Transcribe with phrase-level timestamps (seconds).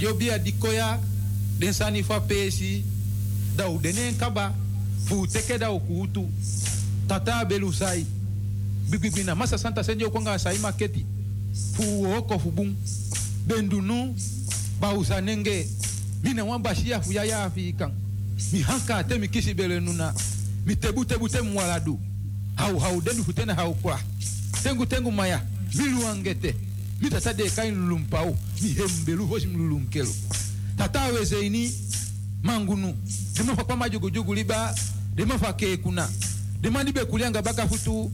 [0.00, 0.98] da dio bia dikoya
[1.58, 2.82] den sani fa pesi
[3.56, 4.52] da u denen kaba
[5.04, 6.26] fu teke da kutu
[7.06, 8.06] tata belu sai
[8.90, 11.04] bibibina masa santa senjo konga sai maketi
[11.74, 12.74] fu oko fu bun
[13.46, 14.14] bendunu
[14.80, 15.68] ba usanenge
[16.22, 17.92] mine wan bashia fu ya ya fi kan
[18.52, 20.14] mi hanka te mi kisi bele nuna
[20.66, 21.98] mi tebu tebu te mwaladu.
[22.56, 23.98] Hau hau denu fu tena hau kwa.
[24.62, 25.40] Tengu tengu maya
[25.76, 26.54] bilu angete.
[27.00, 30.14] Mi tata de kain lulumpau mihembe luvoji mlulunkelo
[30.78, 31.72] tatawe zeini
[32.42, 32.94] mangunu.
[33.36, 34.74] Demofa kwa majugujugu liba
[35.14, 36.08] demofa kekuna.
[36.60, 38.12] Demanibe kulianga baka futu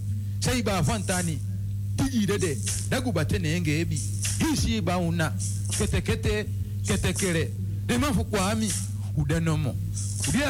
[2.90, 4.00] dagubate enge ebi.
[4.38, 5.32] Hisi iba una.
[5.78, 6.46] Ketekete
[6.86, 7.50] ketekele
[8.24, 8.72] kwa ami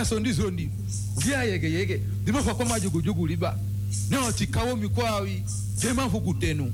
[0.05, 0.71] sondi sondi.
[1.50, 2.00] Yege yege.
[3.26, 3.59] Liba.
[4.76, 5.43] Mikwawi.
[6.21, 6.73] Kutenu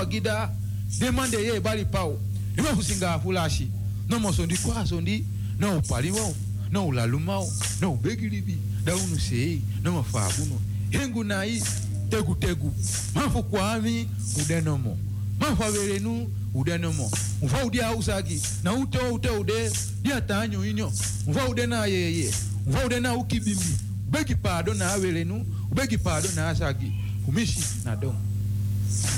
[0.00, 0.50] agida
[0.98, 2.20] demande ye bali pawo
[2.58, 3.68] iwe kusinga afulashi
[4.08, 5.24] nomosondi kwasondi
[5.58, 6.34] nowupaliwawo
[6.70, 10.60] nowulalumawo nowubegilibi daunuseyi nomafabuno
[10.90, 11.62] hengu nayi
[12.10, 12.72] tegutegu
[13.14, 14.08] mafu kwami
[14.42, 14.98] udenomo
[15.40, 17.10] mafu averenu udenomo
[17.42, 19.70] mva udi ausaki na ute ute ude
[20.02, 20.92] diatanyo inyo.
[21.26, 22.30] Mva ude na yeye
[22.66, 23.76] mva ude na ukibimbi.
[24.08, 26.92] Ubegi pado na averenu ubegi pado na asaki.
[27.28, 28.20] Umishi na domo.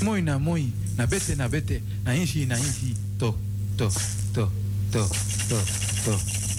[0.03, 0.71] Moi na moi.
[0.97, 3.33] Na bete na bete na inshi na inshi to
[3.77, 3.87] to
[4.33, 4.49] to
[4.91, 5.03] to
[5.49, 5.59] to
[6.09, 6.13] to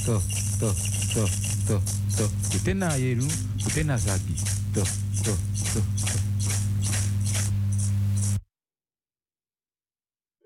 [0.07, 0.15] to
[0.61, 0.69] to
[1.15, 1.25] to
[1.67, 1.77] to
[2.17, 3.27] to kutena yeru
[3.65, 4.35] kutena zagi
[4.75, 4.83] to
[5.25, 5.33] to
[5.75, 6.21] to to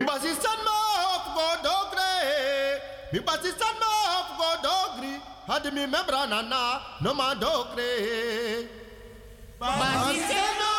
[0.03, 2.13] Basistan ma hop go dogre.
[3.13, 5.15] Mi basistan ma hop go dogri.
[5.47, 7.93] Had mi membra nana no ma dogre.
[9.61, 10.72] Basistan ma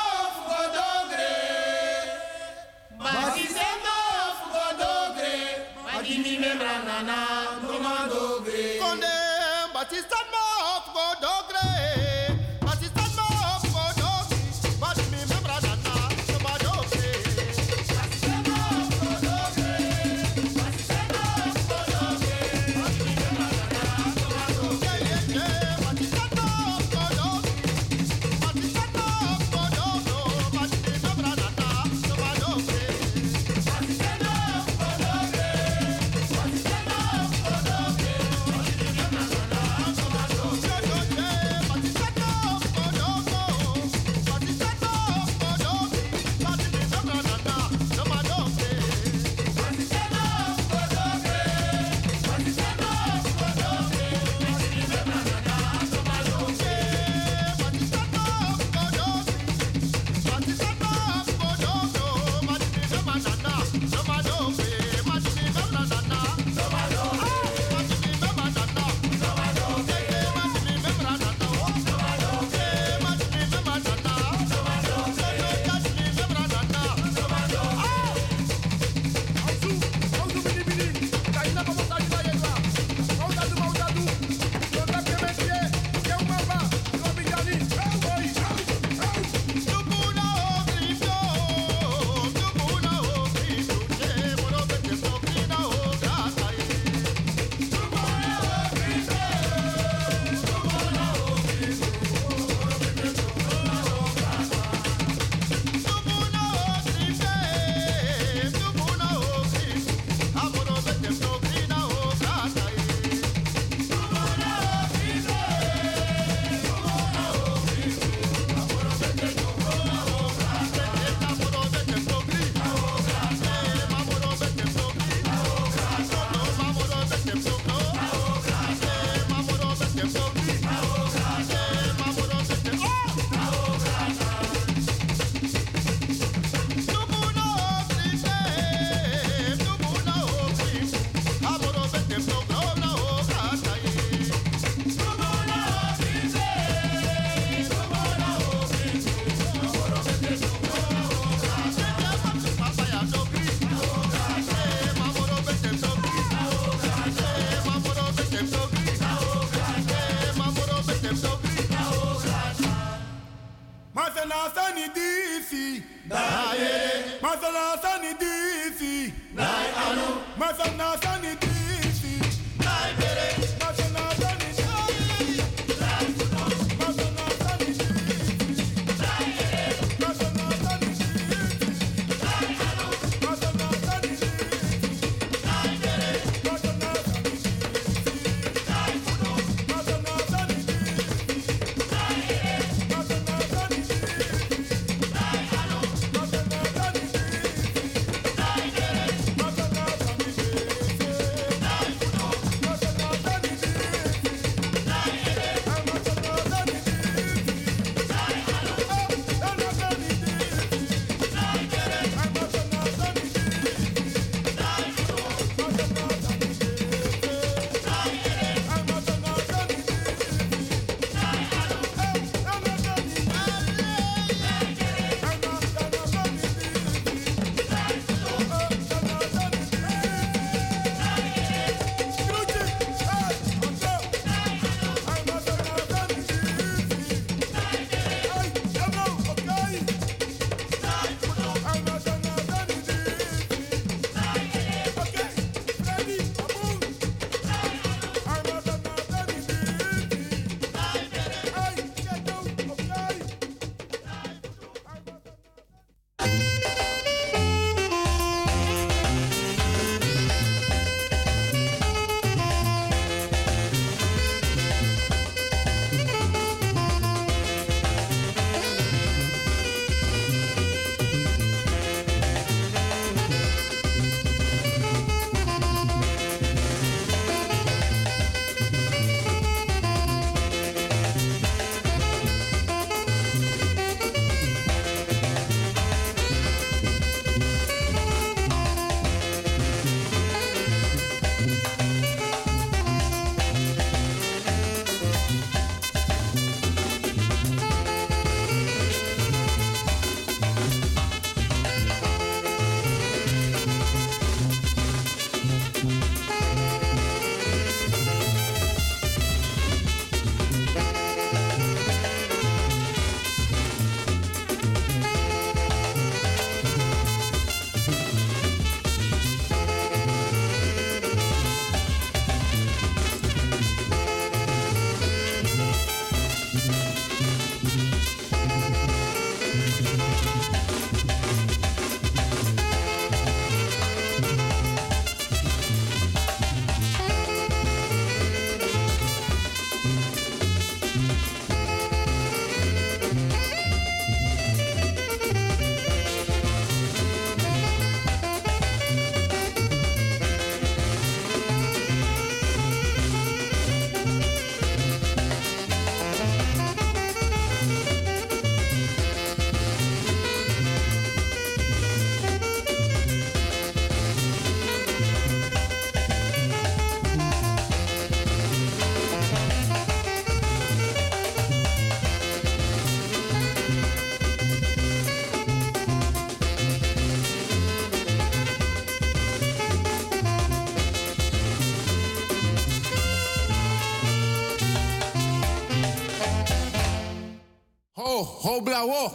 [388.44, 389.12] hobla wo.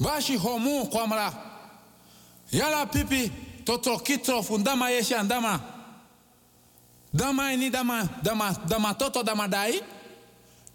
[0.00, 1.32] Bashi homu kwamra.
[2.52, 3.30] Yala pipi
[3.64, 5.60] totro kitro fundama yeshi andama.
[7.14, 9.80] Dama ini dama dama dama toto dama dai.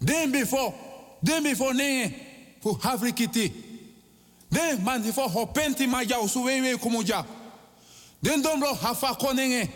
[0.04, 0.74] Den before
[1.22, 2.14] den before nenge
[2.60, 3.52] fu hafrikiti.
[4.50, 7.24] Den man hopenti maja usuwewe kumuja.
[8.22, 9.68] Den dombro hafa konenge.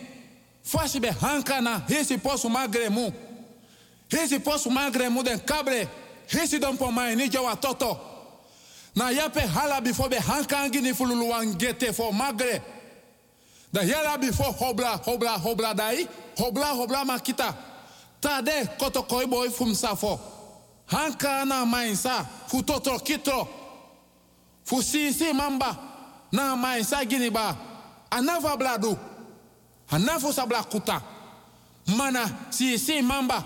[0.62, 3.10] Fashi be hankana hesi posu magre mu.
[4.10, 5.88] Hesi posu magre mu den kabre.
[6.28, 7.98] Hesi don po mai ni jawa toto.
[8.94, 12.60] Na yape hala before be hankangi ni fululu wangete for magre.
[13.72, 16.06] Da yala before hobla hobla hobla dai.
[16.36, 17.54] Hobla hobla makita.
[18.20, 20.20] Tade koto koi boy fum safo.
[20.90, 23.48] Hanka na mainsa totro kitro.
[24.64, 25.76] Fu si si mamba
[26.32, 27.56] na mainsa gini ba.
[28.10, 28.98] Anava bladu.
[29.90, 31.00] Anavo sabla kuta.
[31.96, 33.42] Mana si si mamba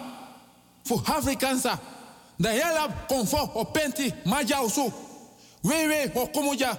[0.85, 1.79] fu Afrikansa.
[2.39, 4.93] Da yala konfo o penti maja usu.
[5.65, 6.77] Wewe ho kumuja.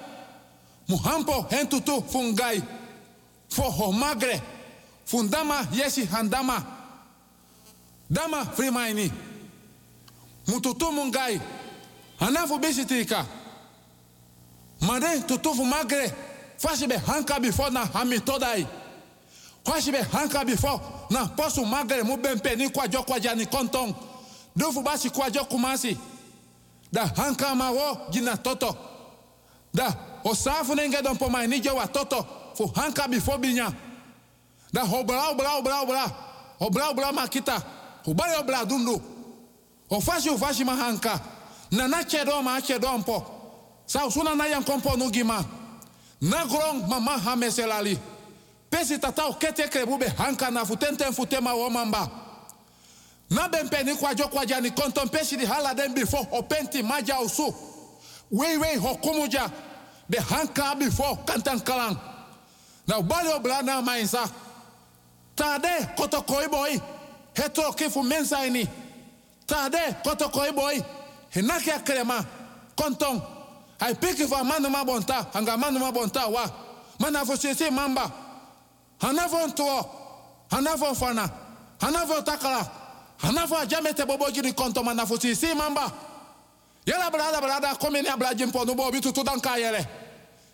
[0.87, 2.61] Muhampo hentutu fungai.
[3.49, 4.41] Fo ho magre.
[5.05, 6.63] Fundama yesi handama.
[8.09, 9.11] Dama frimaini.
[10.47, 11.41] Mututu mungai.
[12.19, 13.25] Anafu bisitika.
[14.81, 16.11] Made tutufu magre.
[16.57, 18.67] Fashi be hanka before na hami todai.
[19.65, 23.35] Fashi be hanka before na posu magre mu bempe ni kwajo kwaja
[24.53, 24.73] kontong.
[24.73, 25.97] Dufu basi kwajo kumasi.
[26.91, 28.75] Da hanka ma wo gina toto.
[29.73, 31.47] Da osafu nenge don po mai
[31.91, 32.25] toto.
[32.55, 33.73] Fu hanka before binya.
[34.71, 36.11] Da hobra obra obra obra.
[36.59, 37.61] Obra obra makita.
[38.05, 39.01] Hubari obra dundu.
[39.89, 41.19] Ofashi ofashi ma hanka.
[41.71, 43.23] Na na chedo ma chedo mpo.
[43.85, 45.43] Sa na yan kompo nugima.
[46.21, 47.97] Na grong mama hameselali.
[48.69, 49.67] Pesi tata o kete
[50.17, 52.22] hanka na futente futema wo mamba.
[53.33, 56.83] Na bempe ni kwa jo kwa jani konton pesi di hala den before o penti
[56.83, 57.53] maja usu.
[58.31, 59.51] Wei wei hokumuja.
[60.09, 61.97] Be hanka before kantan kalang.
[62.87, 64.29] Na ubali obla na mainsa.
[65.35, 66.79] Tade koto koi boy.
[67.33, 68.67] Hetro kifu mensa ini.
[69.47, 70.79] Tade koto koi boy.
[71.33, 72.25] Hinaki akrema.
[72.75, 73.21] Konton.
[73.79, 75.25] Hai piki fa manu ma bonta.
[75.33, 76.45] Hanga manu ma bonta wa.
[76.99, 78.11] Mana fo sisi mamba.
[79.01, 79.85] Hanafo ntuo.
[80.51, 81.29] Hanafo fana.
[81.81, 82.69] Hanafo takala.
[83.23, 85.91] Hanafo ajamete bobo jiri konto mana fo sisi mamba.
[86.85, 89.87] Yala brada brada komeni abla jimpo nubo bitu tudanka yele.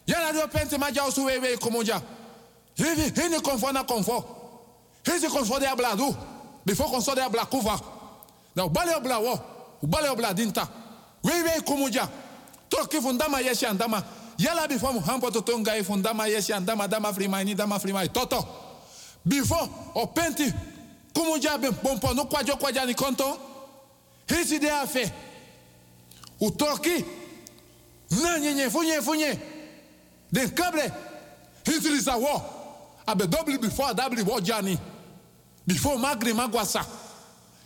[0.05, 2.01] Yala dio penti maja usu wewe kumuja.
[2.75, 4.23] Hivi hini konfo na konfo.
[5.03, 6.15] Hizi konfo de abla du.
[6.65, 7.47] Before konfo de abla.
[8.55, 9.39] Na obla wo.
[9.83, 10.67] Obla dinta.
[11.23, 11.63] Wewe.
[12.69, 14.03] Toki fundama yeshi andama.
[14.37, 18.13] Yala before mu hampo to tonga e fundama yeshi andama dama frimani dama frimai.
[18.13, 18.45] Toto.
[19.27, 20.53] Before o penti
[21.13, 23.37] kumuja be bompo no kwajo kwaja ni konto.
[24.27, 25.11] Hizi de afe.
[26.39, 27.05] Utoki.
[28.11, 29.39] Na nyenye funye funye.
[30.31, 30.91] Den kable.
[31.65, 32.41] Hizi lisa wo.
[33.05, 34.77] Abe dobli before adabli wo jani.
[35.67, 36.85] Before magri magwasa.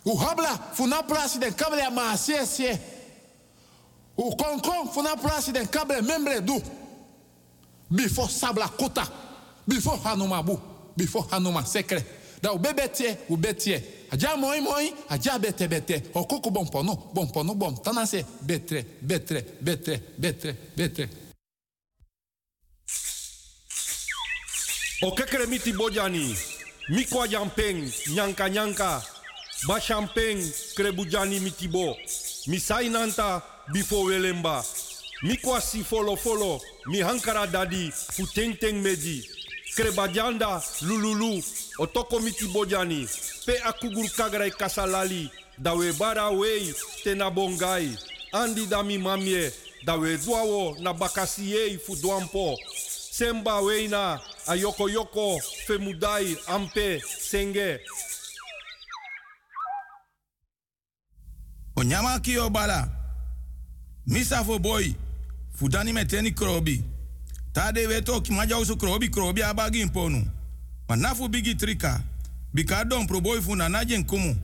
[0.06, 1.54] Uhabla funa prasi den
[1.94, 2.80] maasie sie.
[4.18, 6.62] O konkon funa prasi den kable membre du.
[7.90, 9.08] Before sabla kuta.
[9.68, 10.60] Before hanuma bu.
[10.96, 12.04] Before hanuma sekre.
[12.44, 13.82] Da o bebe tie, o betie.
[14.12, 16.04] Aja moi moi, aja bete bete.
[16.14, 17.74] O bon pono, bon.
[17.76, 21.08] Tanase betre, betre, betre, betre, betre.
[25.04, 26.36] O kekere miti bojani,
[26.90, 29.04] mikwa jampeng, nyanka nyanka,
[29.68, 29.80] ba
[30.76, 31.96] krebujani mitibo,
[32.48, 34.64] misai nanta bifo welemba,
[35.24, 39.33] mikwa si folo folo, mi hankara dadi, fu teng teng meji,
[39.76, 41.44] krebajanda lululu,
[41.80, 43.08] otoko miti bojani,
[43.46, 47.98] pe akugur kagrai kasalali, dawe bara wei tena bongai,
[48.34, 49.52] andi dami mamie,
[49.86, 52.58] dawe duawo na bakasiei fu duampo,
[53.12, 57.80] semba weina a yoko femudai ampe senge
[61.76, 62.88] O nyama ki o bala.
[64.06, 64.94] Misa fo boy.
[65.58, 66.84] Fudani meteni krobi.
[67.54, 70.26] Tade weto ki maja usu krobi krobi abagi imponu.
[70.90, 72.02] Manafu bigi trika.
[72.54, 74.36] Bika dompru boy fu na najen kumu.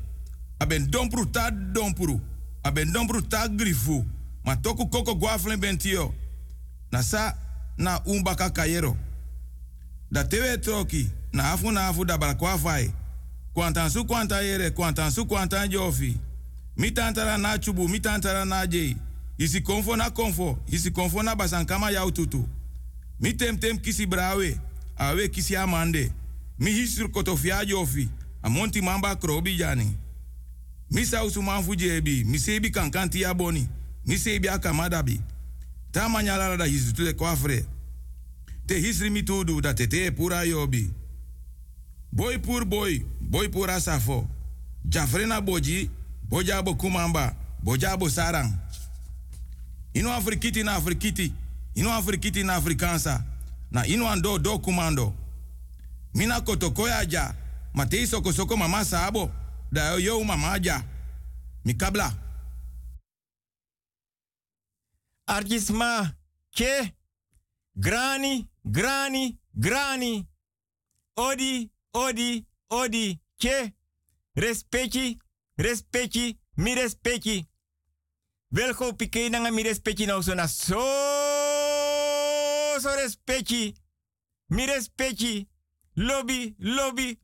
[0.60, 2.22] Aben dompru ta dompru.
[2.64, 4.06] Aben dompru ta grifu.
[4.46, 6.14] Ma toku koko guaflen bentio.
[6.92, 7.36] Na sa
[7.78, 8.98] na umbaka kayero.
[10.12, 11.10] Da tewe troki.
[11.34, 12.94] Na afu na afu da balakwa fai.
[13.54, 14.72] Kwantan su kwanta yere.
[14.72, 16.18] Kwantan su kwantan jofi.
[16.78, 18.96] Mi tantara na chubu, mi tantara na jei.
[19.38, 22.48] Isi konfo na konfo, isi konfo na basankama ya ututu.
[23.20, 24.60] Mi tem kisi brawe,
[24.98, 26.12] awe kisi amande.
[26.60, 28.10] Mi hisur kotofia jofi,
[28.44, 29.98] amonti mamba krobi jani.
[30.92, 33.68] Mi sausu manfu jebi, mi sebi kankanti ya boni.
[34.06, 35.22] Mi se bia kamadabi.
[35.92, 37.66] Ta manyala da hisu tu de kwafre.
[38.66, 40.90] Te hisri mi tudu da te te pura yobi.
[42.12, 44.28] Boy pur boy, boy pura safo.
[44.86, 45.90] Jafrena boji,
[46.30, 48.54] boja bo kumamba, boja bo sarang.
[49.94, 51.34] Ino afrikiti na afrikiti,
[51.80, 53.24] ino afrikiti na afrikansa.
[53.72, 55.14] Na ino ando do kumando.
[56.14, 57.36] Mina kotokoya ja,
[57.74, 59.32] matei soko mama sabo.
[59.72, 60.84] Da yo mama ja.
[61.66, 62.14] Mikabla.
[65.28, 66.16] Argisma,
[66.52, 66.94] ke,
[67.76, 70.28] grani, grani, grani.
[71.16, 73.74] Odi, odi, odi, ke.
[74.36, 75.18] Respecti,
[75.58, 77.48] respecti, mi respecti.
[78.52, 81.29] Welko pike nanga mi respecti nou so so,
[82.80, 83.76] so respecti.
[84.48, 84.66] Mi.
[85.94, 87.18] Lobby, lobby,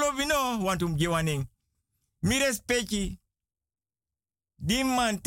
[0.00, 0.58] lobby no.
[0.62, 1.48] Want um gewaning.
[2.20, 3.20] Mi respecti.
[4.56, 5.20] Die man.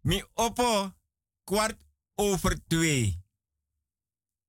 [0.00, 0.92] Mi oppo
[1.44, 1.76] kwart
[2.14, 3.24] over twee.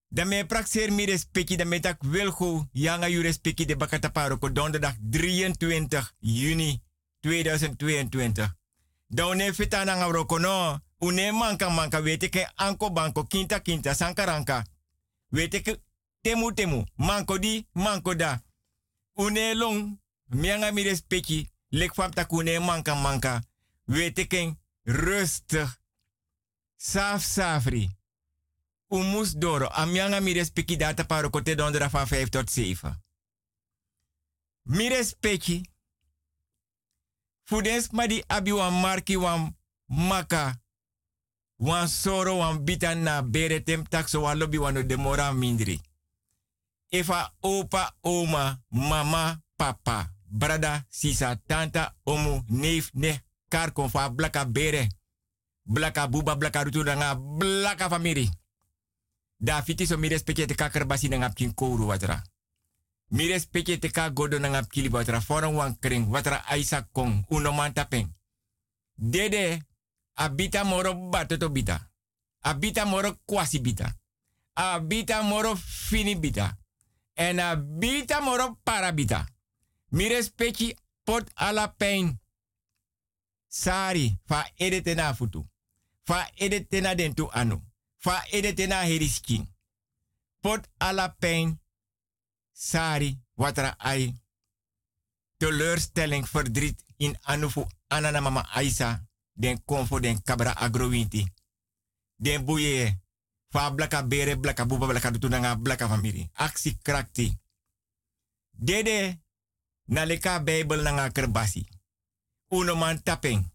[0.10, 4.52] Dan me praxeer mi respecti, dan me tak wilgo yanga ju respecti de bakata paroko
[4.52, 6.84] donderdag 23 juni
[7.20, 8.56] 2022.
[9.08, 13.94] Dan ne fita na ngabroko no, une manka manka wete ke anko banko kinta kinta
[13.94, 14.64] sankaranka.
[15.32, 15.82] Wete ke
[16.22, 18.42] temu temu, manko di, manko da.
[19.14, 23.42] Une long, mianga mi respecti, lek fam takune manka manka.
[23.86, 25.68] Wete ken rustig.
[26.78, 27.90] Saf safri.
[28.88, 29.68] Umus doro.
[29.68, 33.04] Amianga mi respecti data paro kote dondera van 5 tot 7.
[34.64, 35.62] Mi respecti.
[37.44, 40.62] Fudens ma di abi wan marki wan maka.
[41.58, 45.82] Wan soro wan bita na bere tem takso wan lobby wan de mora mindri.
[46.89, 54.46] Efa opa, oma, mama, papa, brada, sisa, tanta, omu, neef, ne, kar kon fa blaka
[54.46, 54.88] bere.
[55.63, 58.30] Blaka buba, blaka rutu nga blaka famiri.
[59.39, 62.24] Da fiti so mi respecte te kakar basi nga pkin kouru watra.
[63.10, 65.22] Mi respecte te ka godo nga pkili watra.
[65.22, 68.15] Foran wan kring watra aisa kong uno man tapeng.
[68.96, 69.67] Dede
[70.18, 71.92] abita moro batoto bita.
[72.42, 73.96] Abita moro kwasi bita.
[74.56, 76.58] Abita moro fini bita.
[77.14, 79.26] En abita moro parabita.
[79.90, 82.20] Mi respecte pot ala pain.
[83.48, 85.48] Sari fa edete na futu.
[86.04, 87.62] Fa edete na dentu anu.
[87.98, 89.48] Fa edete na herisking.
[90.42, 91.60] Pot ala pijn.
[92.54, 94.14] Sari watra ai.
[95.38, 99.07] Teleurstelling, verdriet in anufu anana mama Aisa.
[99.38, 101.34] Den konfo den kabra agrowinti.
[102.15, 103.02] Den boeye.
[103.50, 106.30] Fa blaka bere blaka buba blaka dutunanga blaka famiri.
[106.34, 107.38] Aksi krakti.
[108.52, 109.21] Dede.
[109.86, 111.67] Naleka Bijbel nanga kerbasi.
[112.47, 113.52] Uno man tapeng.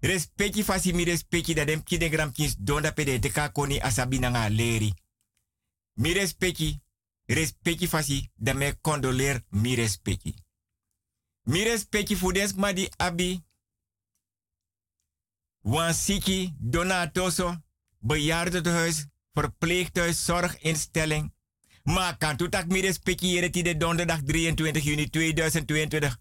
[0.00, 4.18] Respecti fasi mi respecti da dem kide gram kins donda pede te ka koni asabi
[4.18, 4.94] nanga leri.
[5.94, 6.80] Mi respecti,
[7.26, 10.34] respecti fasi da me condoleer mi respecti.
[11.42, 13.47] Mi respecti abi.
[15.68, 17.56] Wan siki, donatoso,
[17.98, 21.32] bejaardentehuis, verpleeghuis, zorginstelling.
[21.82, 26.16] Maar kan tu tak mi respecti jere de donderdag 23 juni 2022.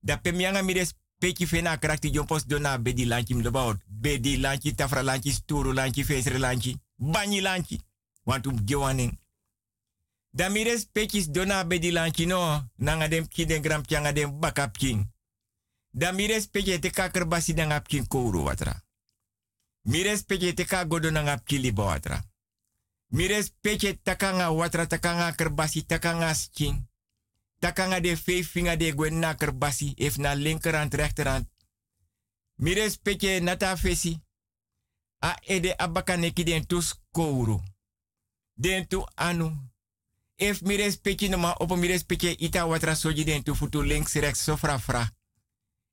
[0.00, 3.78] Da pemianga mi respecti peki fena krakti jompos dona bedi lanchi mdobaot.
[3.86, 7.80] Bedi lanchi, tafra lanchi, sturu lanchi, fesre lanchi, banyi lanchi.
[8.24, 9.18] Want um gewaning.
[10.30, 13.82] Damires pekis dona bedi lanchi no, nanga dem kiden gram
[14.14, 14.76] dem bakap.
[15.94, 18.82] Damires peki te kaker basi nanga king kouru watra.
[19.82, 21.10] Mires peki te ka godo
[21.44, 22.24] kili watra.
[23.08, 26.88] Mires peki takanga watra takanga kerbasi takanga sking.
[27.58, 31.46] Takanga de vijf vinger de gwen na kerbasi, if na linkerhand, rechterhand.
[32.56, 34.22] Mires peke nata fesi.
[35.18, 37.60] A ede abakaneki den tus kouru.
[38.54, 39.70] Den tu anu.
[40.36, 44.14] If mires peke no ma opo mires peke ita watra soji den tu futu links
[44.14, 45.12] rechts so fra fra.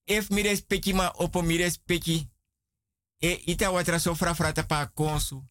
[0.10, 1.42] If mires peke ma opo
[1.86, 2.30] peke.
[3.22, 5.44] E ita watra so fra fra tapa konsu.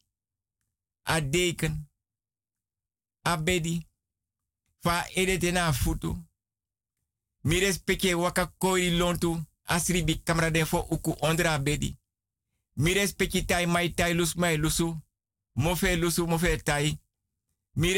[1.03, 1.89] A deken.
[3.23, 3.87] A bedi
[4.83, 6.17] fa edete na futu.
[7.43, 11.99] Mi respecte waka koi lontu asri bi kamera de fo uku ondra bedi.
[12.75, 14.97] Mi respecte tai mai tai lus mai lusu.
[15.53, 17.01] Mofe lusu mofe tai.
[17.73, 17.93] Mi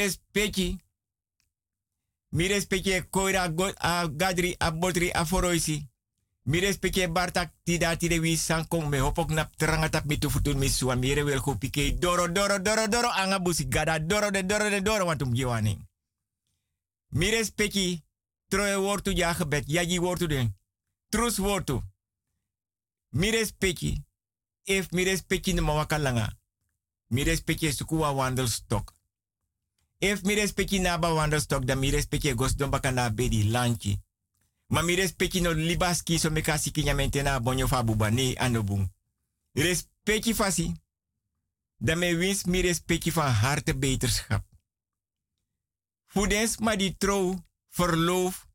[2.32, 2.48] Mi
[3.10, 5.90] koira a gadri a botri a foroisi.
[6.42, 9.50] Mire speke bartak tida tide wi sankong me hopok nap
[10.04, 10.58] mitu futun
[11.98, 15.78] doro doro doro doro anga busi gada doro de doro de doro wantum giwani.
[17.10, 18.02] Mire speki
[18.48, 20.56] troe wortu ja gebed yagi wortu den.
[21.08, 21.82] Trus wortu.
[23.10, 24.04] Mire speki
[24.64, 26.32] if mires speki no mawakalanga.
[27.08, 28.94] Mire speki sukuwa wandelstok.
[29.98, 34.00] If mire speki naba wandelstok da mire speki gosdomba bedi lanchi.
[34.70, 38.86] Ma mi respecti no libaski so me kasi kinyamente na bonyo fa buba ne anobung.
[39.52, 40.72] Respecti fasi.
[41.76, 44.44] Dan me wins mi respecti van harte beterschap.
[46.06, 47.34] Voedens maar die trouw,
[47.68, 48.48] verloof.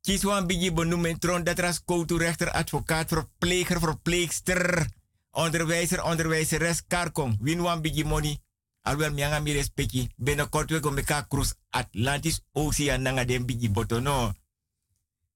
[0.00, 4.86] Kies wan bigi benoemen tron dat ras rechter, advocaat, verpleger, verpleegster,
[5.30, 7.36] onderwijzer, onderwijzeres, karkong.
[7.40, 8.38] Win wan bigi money.
[8.82, 10.08] Alwer mianga mi respecti.
[10.16, 14.34] Binnenkort we gomeka cruise Atlantis Oceaan nanga den bigi botono.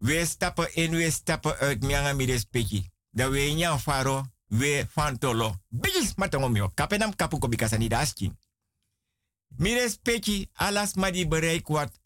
[0.00, 2.90] We stappen in, we stappen uit mianga mi respecti.
[3.10, 5.56] Da we nyang faro, we fantolo.
[5.68, 6.70] Bigis matongomio.
[6.74, 8.38] Kapenam kapu kobikasa ni daskin.
[9.56, 12.00] Mi respecti alas ma di bereik wat.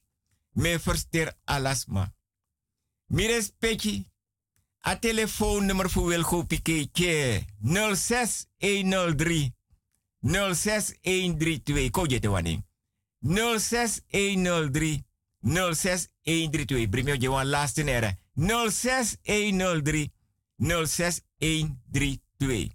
[0.53, 2.13] Me verster alas ma.
[3.07, 4.11] Mi respecti
[4.81, 9.55] a telefoonnummer voor Wilgo Piketje 06103
[10.21, 11.91] 06132.
[11.91, 12.63] Ko je te wanneer?
[13.21, 15.05] 06103
[15.45, 16.89] 06132.
[16.89, 18.19] Brimio je wan laatste nere.
[18.35, 20.13] 06103
[20.57, 22.71] 06132.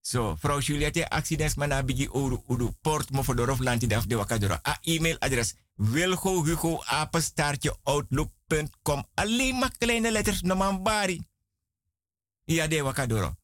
[0.00, 4.16] So, vrouw Juliette, accidents mana bigi oru udu port mo for dorof lanti daf de
[4.16, 4.58] wakadoro.
[4.62, 9.04] A e-mailadres wilgo hugo apenstaartje outlook.com.
[9.14, 11.26] Alleen maar kleine letters naman bari.
[12.44, 13.34] Ja, de wakadoro.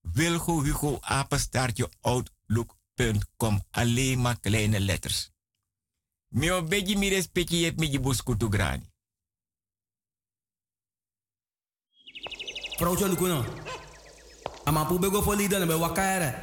[0.00, 3.62] Wilgo hugo apenstaartje outlook.com.
[3.70, 5.30] Alleen maar kleine letters.
[6.30, 8.82] Mio begi mi respecti yep mi buskutu grani.
[12.78, 13.44] Vrouw Jolukuno.
[14.66, 16.34] Ama pu bego fo lida be wakaere.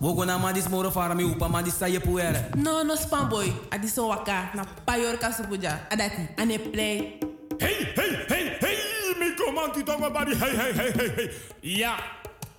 [0.00, 2.54] Wogo na ma dis moro fara mi upa ma dis saye puere.
[2.56, 3.52] No, no spam boy.
[3.72, 5.88] Adi so waka na payor kasupuja.
[5.90, 7.18] Adati, ane play.
[7.58, 11.30] Hey, hey, hey, hey, mi komanti tonga bari, hey, hey, hey, hey, hey.
[11.62, 11.96] Ja,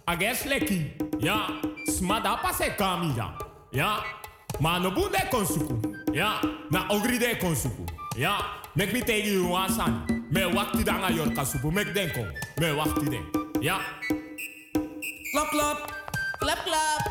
[0.05, 0.91] ages leki.
[1.21, 1.47] Ja,
[1.87, 3.37] smada pase kami ja.
[3.71, 4.03] Ja,
[4.59, 5.98] ma no bunde konsuku.
[6.13, 6.41] Ya,
[6.73, 7.85] na ogri de kon supu.
[8.17, 8.41] Ya,
[8.75, 10.09] mek mi tegi yu wasan.
[10.31, 12.25] Me wakti danga yorka supu, mek den kon.
[12.57, 13.25] Me wakti den.
[13.61, 13.77] Ya.
[15.31, 15.77] Klap, klap.
[16.41, 17.01] Klap, klap.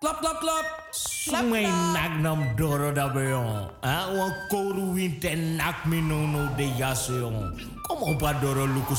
[0.00, 0.66] Klap, klap, klap.
[0.92, 1.64] Sumai
[1.96, 3.72] nak nam doro da beyon.
[3.80, 4.92] Ha, wan koru
[5.56, 7.56] nak mi nono de yaseyon.
[7.88, 8.94] Kom opa doro luku.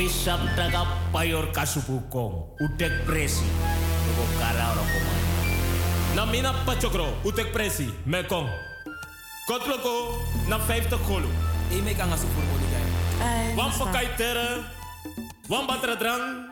[0.00, 2.56] Misap taga payor kasupukong.
[2.56, 3.44] Utek presi.
[4.08, 5.20] Tuko kara oro komay.
[6.16, 7.20] Na mina pachokro.
[7.20, 7.84] Utek presi.
[8.08, 8.48] Mekong.
[9.44, 10.16] Kotloko
[10.48, 11.28] na 50 golo.
[11.68, 13.52] E me kanga supur mo ligay.
[13.52, 14.64] Wan pakai tere.
[15.52, 16.48] Wan batra drang.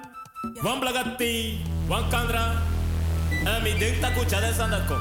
[0.61, 1.65] Wan blagati.
[1.89, 2.53] Wan kandra.
[3.33, 5.01] En mi denk taku chade sandako.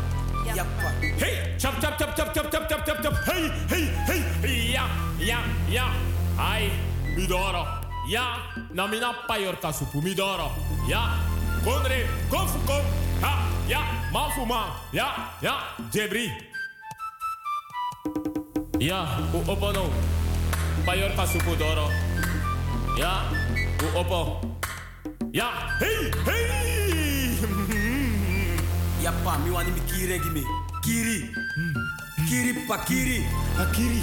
[0.55, 0.95] Yappa.
[1.19, 3.15] Hey, chap chap chap chap chap chap chap chap chap.
[3.27, 4.71] Hey, hey, hey.
[4.71, 4.87] Ja,
[5.19, 5.91] ja, ja.
[6.39, 6.71] Ai,
[7.11, 7.76] midoro.
[8.07, 8.39] Ya,
[8.71, 10.47] namina payorta supumidoro.
[10.87, 11.19] Ya,
[11.63, 12.79] konre, konfukom.
[13.19, 13.83] Ha, ya,
[14.15, 14.79] mafuma.
[14.95, 15.59] Ya, ya,
[15.91, 16.31] jebri.
[18.79, 19.03] Ya,
[19.35, 19.91] u opono.
[20.85, 21.91] Payorta supudoro.
[22.95, 23.27] Ya,
[23.83, 24.39] u opo.
[25.33, 25.51] Ya,
[25.83, 27.35] hey, hey.
[29.03, 30.43] ya pa, mi wani mi kiri gimi.
[30.79, 31.27] Kiri.
[32.23, 33.27] Kiri pa, kiri.
[33.59, 33.99] Akiri,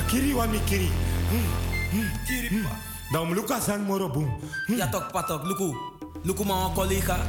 [0.00, 0.88] akiri wani kiri.
[2.24, 2.91] Kiri pa.
[3.12, 4.40] Dan luka sang moro boom.
[4.72, 5.76] Ja tok patok, luku.
[6.24, 7.20] Luku ma wan collega.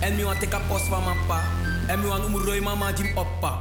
[0.00, 1.44] En mi wan teka post van mijn pa.
[1.86, 3.60] En mi wan umroi mama jim oppa.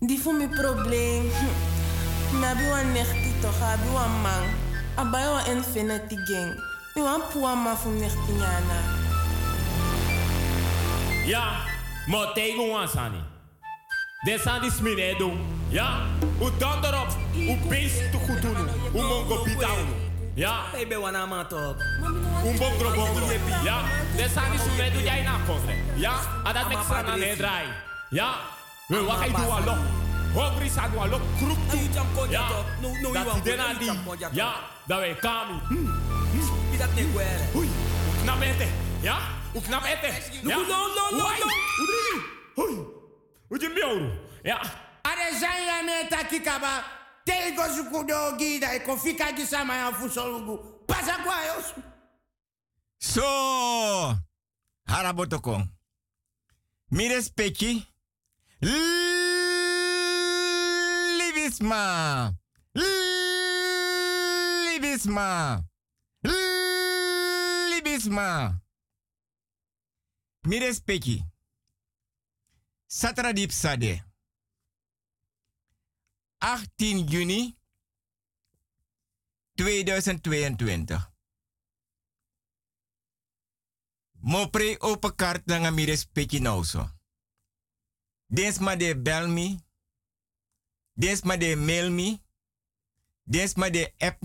[0.00, 1.28] Die voor mijn probleem.
[1.28, 2.40] Hm.
[2.40, 4.44] Na bi wan nechti toch, abi wan man.
[4.96, 6.56] Abai wan infinity gang.
[6.94, 8.78] Mi wan puwa ma fu nechti nyana.
[11.26, 11.60] Ja,
[12.06, 13.12] maar tegen aan.
[14.24, 15.38] Dit zijn die smine doen.
[15.68, 16.06] Ja,
[16.40, 17.08] u dan erop.
[17.36, 18.56] U beest te goed doen.
[18.94, 20.03] U mongo pitao.
[20.34, 20.64] Ja.
[20.72, 21.78] Baby wana matop.
[22.44, 22.72] Un bon.
[23.64, 23.82] Ja.
[24.16, 25.22] De sani sume du jai.
[25.96, 26.12] Ja.
[26.44, 27.66] Adat mek sana ne draai
[28.10, 28.34] Ja.
[28.88, 29.78] We wakai du alok.
[30.34, 31.20] Hongri sa du alok
[32.30, 32.46] Ja.
[32.48, 33.12] tu.
[33.12, 33.24] Ja.
[33.24, 33.92] Dat dena die
[34.32, 34.54] Ja.
[34.86, 35.60] dat kami.
[36.70, 37.46] Pidat ne guere.
[37.52, 37.68] Hui.
[38.42, 38.66] Ete.
[39.00, 39.18] Ja.
[39.54, 40.12] Uknap ete.
[40.42, 40.56] Ja.
[40.56, 41.24] No no no no.
[41.82, 42.22] Uri.
[42.54, 42.78] Hui.
[43.48, 44.10] Ujimbi ouro.
[44.42, 44.60] Ja.
[45.02, 46.08] Are jai ane.
[47.24, 50.58] Tego zuku dogi da ikofika kisama ya fusolugu.
[50.86, 51.74] Pasa kwa yosu.
[52.98, 54.16] So,
[54.86, 55.68] harabotokon.
[56.90, 57.86] Mire speki.
[61.18, 62.34] Livisma.
[64.64, 65.62] Livisma.
[67.70, 68.60] Livisma.
[70.44, 71.24] Mire speki.
[72.86, 74.02] Satra dipsade.
[76.38, 77.56] 18 juni
[79.54, 81.12] 2022.
[84.20, 86.90] Mopre open kaart na mi respecti nauso.
[88.26, 89.60] Dens ma de bel mi.
[90.92, 92.22] Dens ma de mail mi.
[93.22, 94.22] Dens ma de app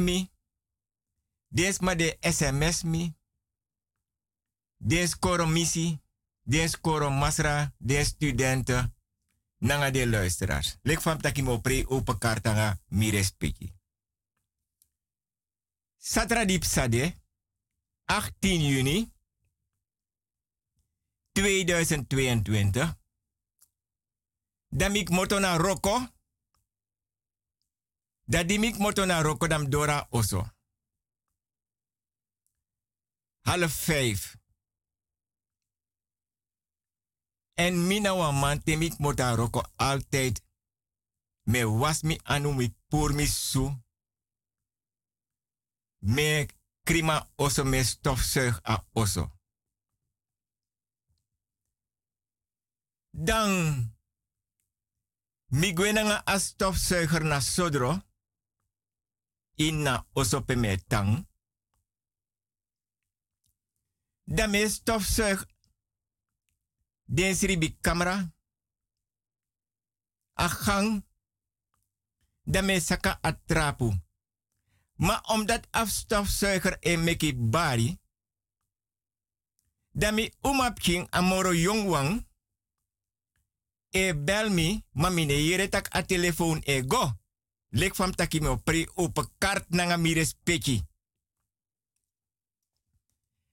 [1.79, 2.83] ma de sms.
[4.77, 5.99] Dens koro.
[6.43, 7.09] Dens koro
[8.05, 8.93] studenten.
[9.59, 10.77] Nanga de luisteraars.
[10.81, 13.73] Lek van taki mo pre open kaart nga mi respecti.
[15.97, 17.15] Satradip Sade.
[18.05, 19.11] 18 juni
[21.31, 22.97] 2022.
[24.67, 26.07] Damik moto na roko.
[28.25, 30.49] Da dimik moto na roko dam dora oso.
[33.41, 34.38] Half vijf.
[37.59, 40.41] En mina wa man temik mota roko altijd.
[41.43, 43.83] Me was mi anu mi su.
[45.97, 46.47] Me
[46.83, 49.23] krima oso me stofzuig a oso.
[53.09, 53.51] Dan
[55.47, 58.01] mi gwenanga a stofzuiger na sodro.
[59.55, 61.27] Inna oso pe me tang.
[64.23, 64.69] Dan me
[67.09, 68.33] den sribi camera.
[70.33, 71.03] A gang.
[72.79, 73.93] Saka atrapu.
[74.95, 77.99] Maar omdat afstofzuiger en meki bari.
[79.91, 82.27] Dan mi umapking amoro jongwang.
[83.89, 87.13] E bel mi, ma mine yere tak a telefoon e go.
[87.69, 90.87] Lek fam taki me pri open kart nanga mi respecti.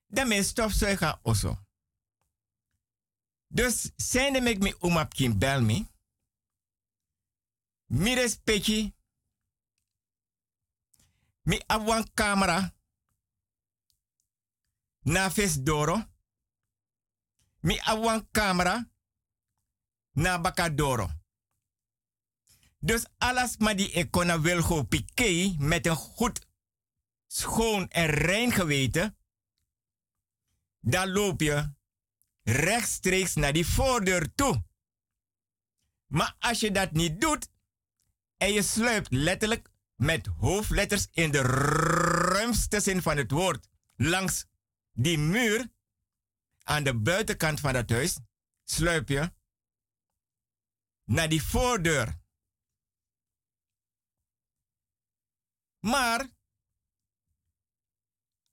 [0.07, 1.66] Dan me stofzuiger oso.
[3.47, 5.89] Dus zijn de mek mi umapking bel mi.
[7.87, 8.95] Mi respecti.
[11.43, 11.63] Mi
[12.15, 12.75] camera.
[15.01, 16.05] Na fes doro.
[17.61, 18.91] Mi abwan camera.
[20.13, 21.09] Na bakadoro.
[22.79, 24.87] Dus alles maar die ik kon wil go
[25.59, 26.47] met een goed,
[27.27, 29.19] schoon en rein geweten.
[30.81, 31.76] Dan loop je
[32.47, 34.65] rechtstreeks naar die voordeur toe.
[36.07, 37.49] Maar als je dat niet doet
[38.37, 44.47] en je sluipt letterlijk met hoofdletters in de ruimste zin van het woord langs
[44.93, 45.69] die muur
[46.63, 48.19] aan de buitenkant van het huis,
[48.65, 49.33] sluip je
[51.05, 52.21] naar die voordeur.
[55.79, 56.29] Maar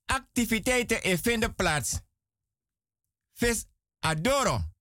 [0.04, 2.00] activiteiten vinden plaats.
[3.32, 3.66] Vis
[4.04, 4.72] adoro.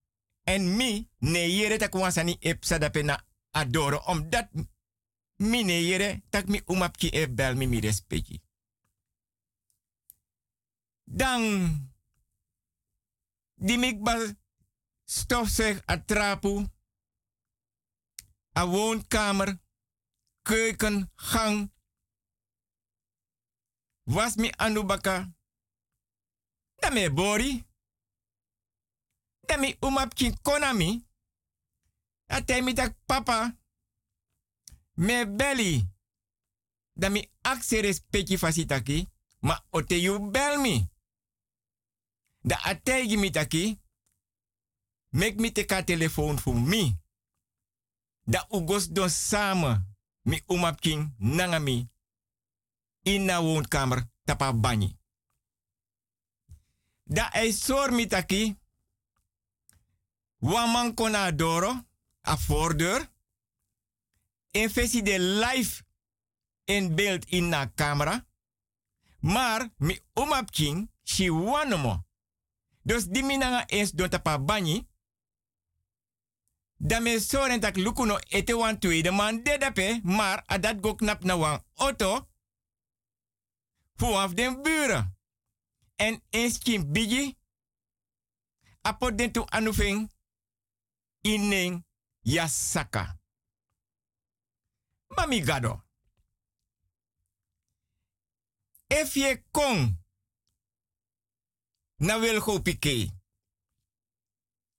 [0.44, 3.98] En mi ne yere tak wansani epsa dapena adoro.
[4.06, 4.50] Omdat
[5.36, 8.42] mi ne yere tak mi umapki e bel mi mi respecti.
[11.04, 11.42] Dan
[13.56, 14.36] die mikba
[15.06, 16.72] stofzuig atrapu.
[18.54, 19.58] A woonkamer,
[20.42, 21.72] keuken, gang.
[24.04, 25.34] Was mi anubaka.
[26.76, 27.64] Dame bori.
[29.48, 31.06] Dami umapkin konami.
[32.28, 33.58] Atemi tak papa.
[34.96, 35.88] Me belly.
[36.96, 39.08] Dami akse respecti fasitaki.
[39.40, 40.90] Ma ote you bel me.
[42.42, 43.82] Da ategi mi taki.
[45.10, 46.98] Mek mi teka telefoon voor mi.
[48.24, 49.96] Da ugos don samen.
[50.22, 51.90] Mi umapkin nangami.
[53.02, 55.00] Inna woonkamer tapa bani.
[57.04, 57.54] Da ei
[57.92, 58.63] mi taki.
[60.44, 61.86] Waman kona doro.
[62.28, 63.12] A voordeur.
[64.52, 64.70] In
[65.04, 65.84] de live
[66.66, 68.26] in beeld in na camera.
[69.20, 72.06] Maar mi umapking si wanomo.
[72.82, 74.88] Dus di minanga eens don tapa bani.
[76.78, 80.00] Da me soren tak lukuno ete wan tweede man dedape.
[80.04, 82.28] Maar adat go knap na wan auto.
[83.96, 85.18] Vanaf den buren.
[85.96, 87.38] En eens kim bigi.
[88.82, 90.13] Apot den tu anufing.
[91.24, 91.84] Ineng
[92.22, 93.20] yasaka.
[95.08, 95.82] Mami gado.
[98.88, 99.98] If je kon
[101.98, 103.12] na wil go pike.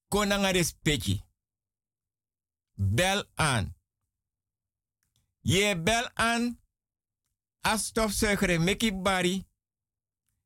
[0.08, 1.22] Kon na respecti.
[2.74, 3.74] Bel aan.
[5.40, 6.60] Je bel aan.
[7.60, 9.46] As stofzuiger meki bari.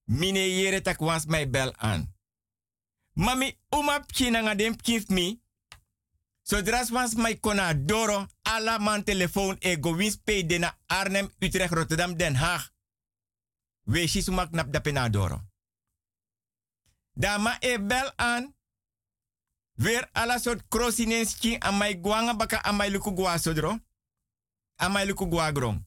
[0.05, 2.15] Mine yere tak was mij bel aan.
[3.13, 5.43] Mami umap china nga dem kif mi.
[6.49, 12.17] Zodra was mij kona doro alla man telefoon e go de na Arnhem, Utrecht, Rotterdam,
[12.17, 12.73] Den Haag.
[13.83, 15.43] We sumak nap da penadoro.
[17.13, 18.57] Dama e bel aan.
[19.73, 23.79] Weer alla soort krosinenski aan mijn guanga baka aan mijn luku gua sodro.
[24.77, 25.87] Aan mijn luku gua grong.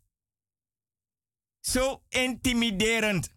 [1.59, 3.29] Zo intimiderend.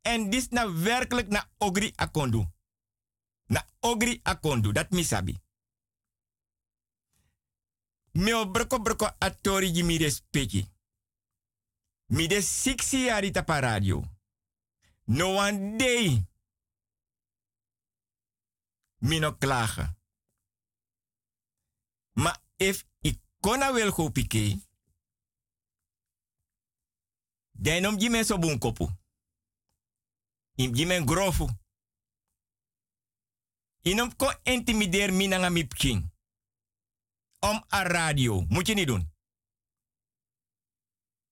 [0.00, 2.53] En dit nou werkelijk na ogri akondu.
[3.46, 5.42] Na ogri akondu, dat misabi.
[8.12, 10.68] Meo broko broko atori jimi respecti.
[12.06, 14.02] Mi de siksi yari tapa radio.
[15.04, 16.26] No one day.
[18.98, 19.96] Mi no klagen.
[22.12, 24.58] Ma if ik kona wel go pike.
[27.50, 28.88] Denom jime so bun kopu.
[30.54, 31.48] Im jime grofu.
[33.84, 36.12] Inom ko intimideer mi nanga mi king.
[37.38, 38.40] Om a radio.
[38.48, 39.12] Moet je niet doen.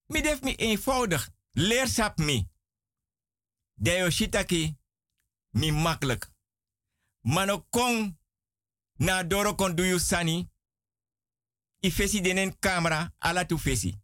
[0.07, 1.31] Mi def mi eenvoudig.
[1.51, 2.49] Leersap mi.
[3.75, 4.77] Deo shitaki.
[5.51, 6.31] Mi makkelijk.
[7.21, 8.19] Mano kong.
[8.93, 10.51] Na doro kon du sani.
[11.81, 13.15] I fesi denen camera.
[13.19, 14.01] Ala tu fesi.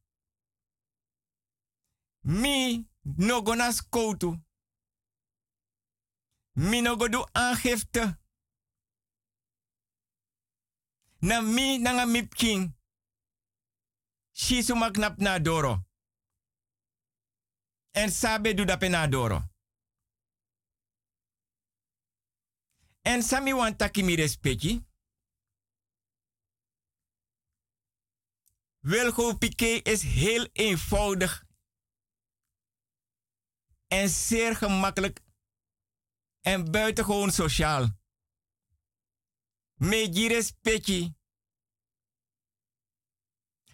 [2.20, 4.42] Mi no gona skoutu.
[6.52, 8.18] Mi no go do aangifte.
[11.20, 12.74] Na mi nanga mip king.
[14.32, 15.84] Shi sumak nap na doro.
[17.90, 19.42] En sabe du dape na doro.
[23.02, 24.86] En sami wan taki mi.
[28.80, 29.38] Wilgo
[29.82, 31.44] is heel eenvoudig
[33.88, 35.20] en zeer gemakkelijk
[36.40, 37.97] en buitengewoon sociaal.
[39.78, 41.14] Meji respecti.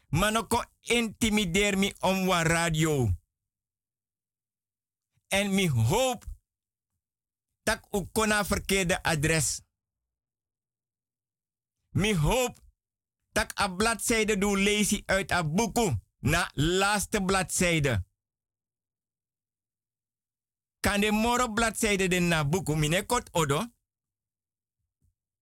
[0.09, 3.11] Manoko intimideer mi om wa radio.
[5.29, 6.25] En mi hoop
[7.63, 9.61] dat u kona verkeerde adres.
[11.91, 12.59] Mi hoop
[13.33, 15.43] dat a bladzijde doe lezen uit a
[16.19, 18.05] na laatste bladzijde.
[20.81, 23.74] Kan de moro bladzijde de na boeku mine kot odo?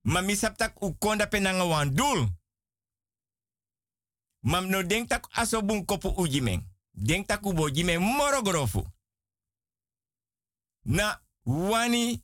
[0.02, 1.28] Maar mi sap u konda
[1.92, 2.28] doel.
[4.40, 6.62] Mam no denk tak aso bun kopu ujimeng.
[6.90, 8.02] Denk tak u bo jimeng.
[10.84, 12.22] Na wani,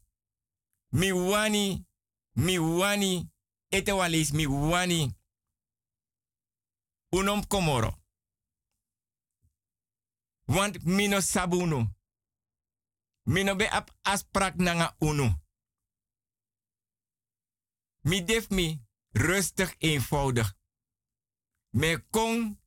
[0.88, 1.86] mi wani,
[2.32, 3.30] mi wani,
[3.68, 5.16] ete walis mi wani.
[7.10, 7.94] Unom komoro.
[10.44, 11.86] Want mino sabunu.
[13.24, 15.34] Mino be ap asprak nanga unu.
[18.00, 20.56] Mi def mi rustig eenvoudig.
[21.70, 22.58] Me kong,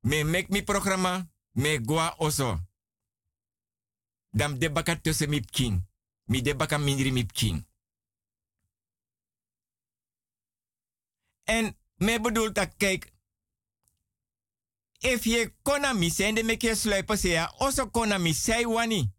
[0.00, 2.60] me mek mi programma, me gwa oso.
[4.30, 5.88] Dam de baka tussen mi king.
[6.24, 7.66] Mi de baka mindri mi king.
[11.44, 13.12] En me bedoelt dat kijk,
[14.98, 19.12] if je konami sende me ke sluipen se ja, oso konami sei wani.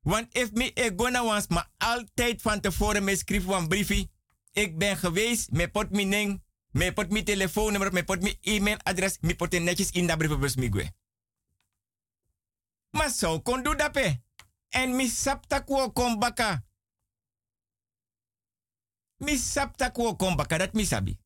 [0.00, 4.14] Want if me e gona wans ma altijd van tevoren me schrijf wan briefie.
[4.56, 9.18] Ik ben geweest, me pot mi ning, me pot mi telefoonnummer, me pot mi e-mailadres,
[9.20, 10.94] me pot netjes in dat brievenbus mi gwe.
[12.90, 13.96] Maar zo kon doe dat.
[14.68, 16.64] En mi sapta kuo kom baka.
[19.16, 21.18] Mi sapta kuo kom baka, dat mi sabi.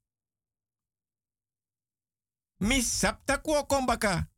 [2.57, 4.31] Mi sapta kuo kom baka.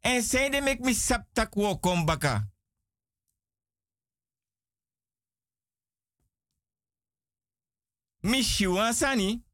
[0.00, 2.53] En zij de mek mi sapta kuo kom baka.
[8.24, 8.42] Mi
[8.92, 9.44] sani.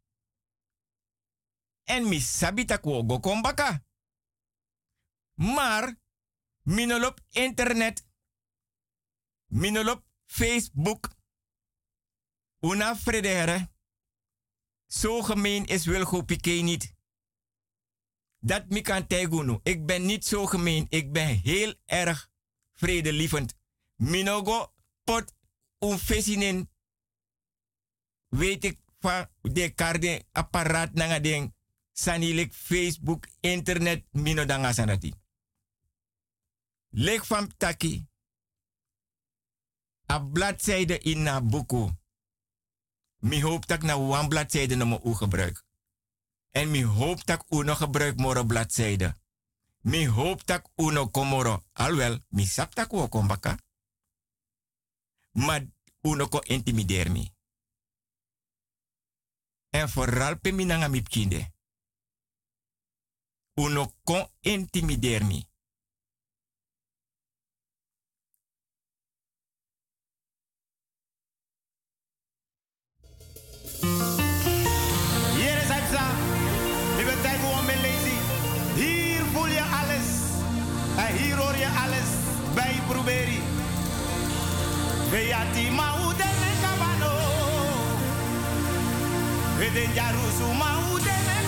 [1.84, 3.84] En mi sabita kuo go kom baka.
[5.34, 6.00] Maar,
[6.62, 8.06] minolop internet,
[9.46, 11.10] minolop Facebook,
[12.60, 13.72] una fredere.
[14.86, 16.94] Zo gemeen is Wilgo Piqué niet.
[18.38, 19.60] Dat mi kan tegunu.
[19.62, 20.86] Ik ben niet zo gemeen.
[20.88, 22.30] Ik ben heel erg
[22.72, 23.54] vredelievend.
[23.94, 25.34] Minogo pot
[25.78, 26.69] un
[28.30, 31.54] weet ik van de karden apparaat na ding
[31.92, 35.14] sanilik Facebook, internet, mino danga sanati.
[36.90, 38.06] Lek van taki,
[40.10, 41.98] a bladzijde in na boeko.
[43.18, 45.64] Mi hoop tak na wan bladzijde na mo u gebruik.
[46.50, 49.14] En mi hoop tak u no gebruik moro bladzijde.
[49.80, 51.64] Mi hoop tak u no komoro.
[51.72, 53.58] Alwel, mi sap tak u kombaka.
[55.32, 55.66] Maar
[56.02, 57.32] u no ko intimideer mi.
[59.70, 61.52] En vooral peminanga mipkinde.
[63.54, 65.44] Uno kon intimideer me.
[75.36, 76.06] Hier is het za.
[76.98, 77.78] Ik ben tijd voor mijn.
[78.74, 80.08] Hier voel je alles.
[80.96, 82.08] En hier hoor je alles.
[82.54, 83.30] Bij proberen.
[89.72, 91.39] Even ya rusu maudene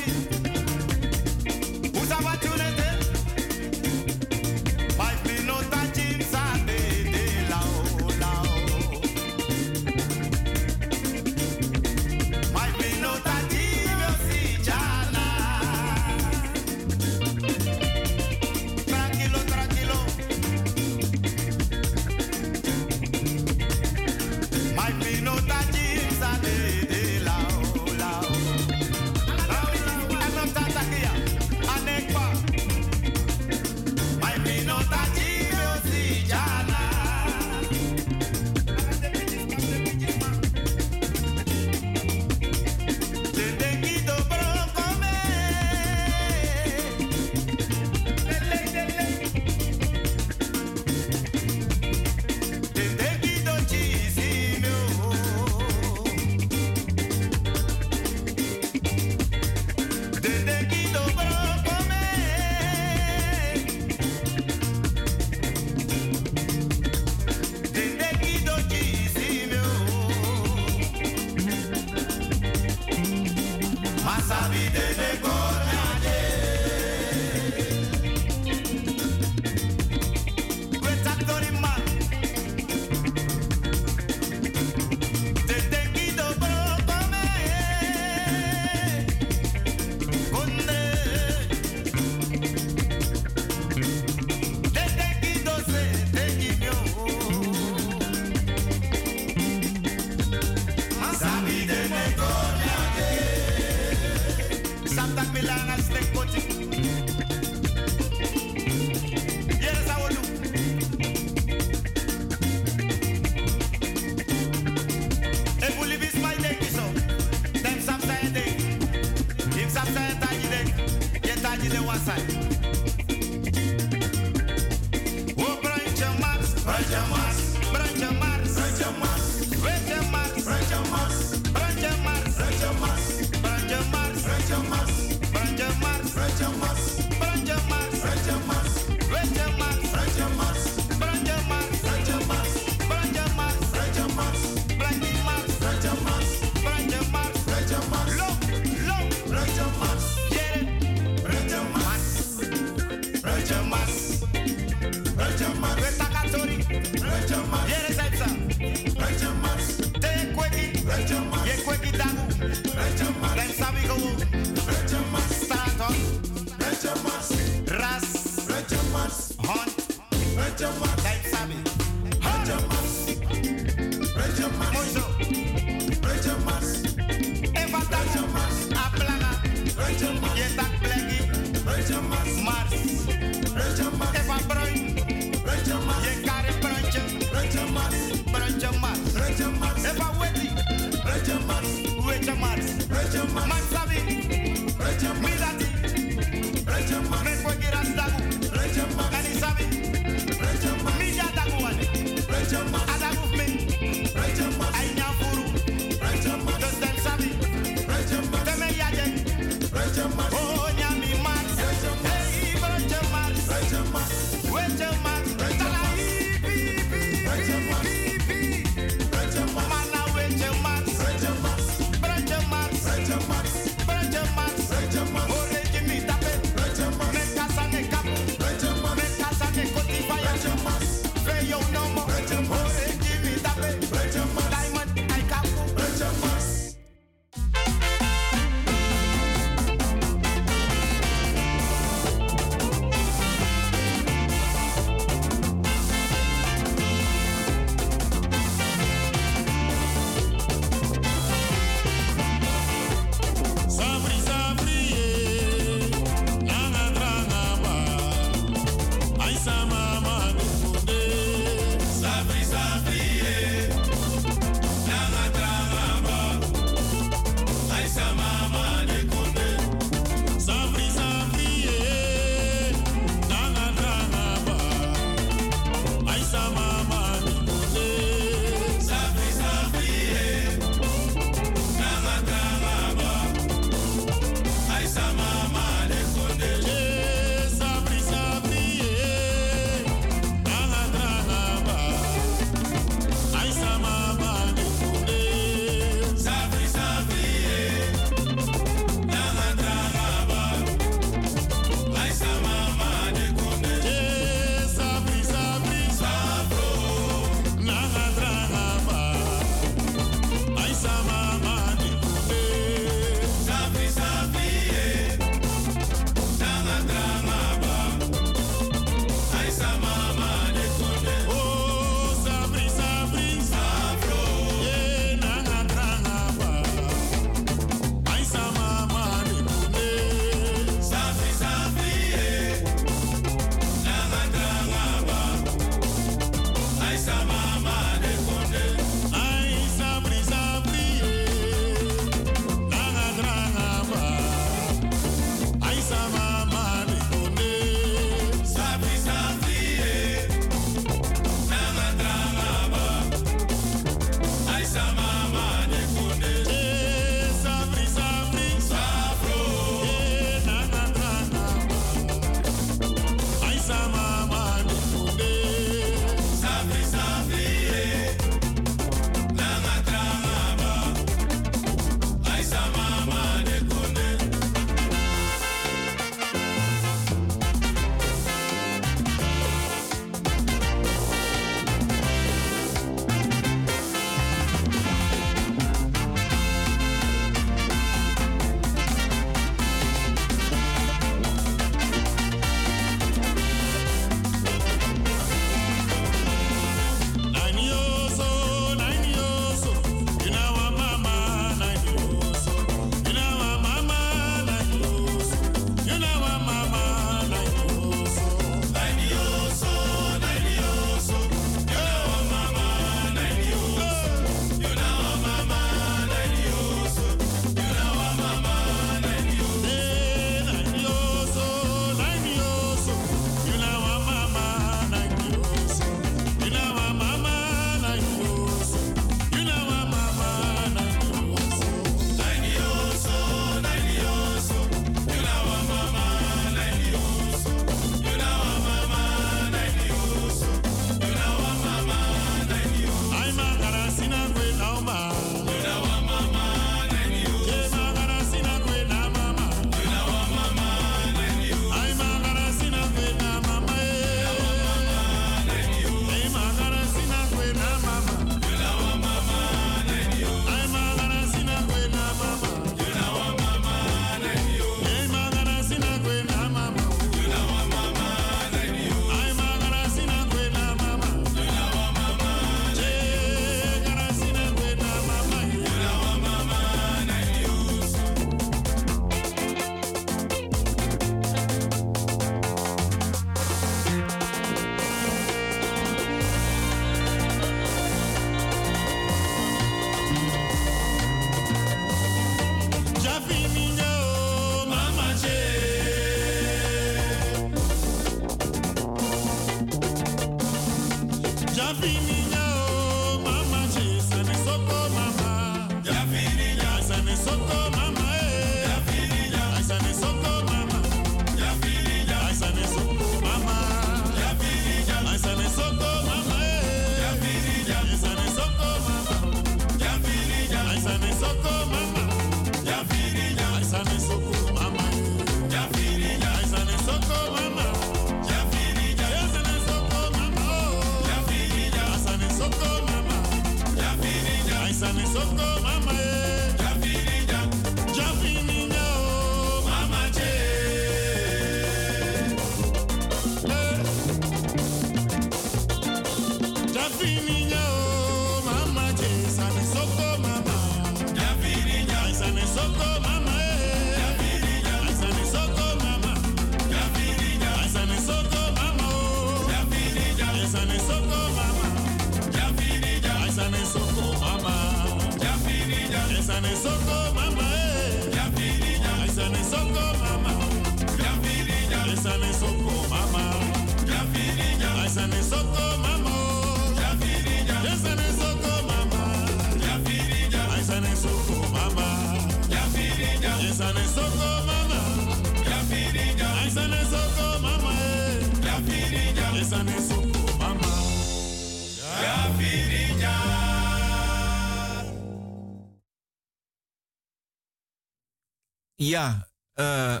[598.82, 600.00] Ja, eh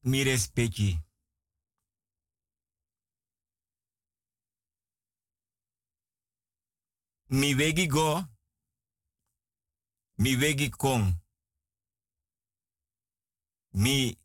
[0.00, 0.90] mi respecti.
[7.26, 8.08] Mi wegi go,
[10.14, 11.22] mi wegi kong.
[13.70, 14.18] Mi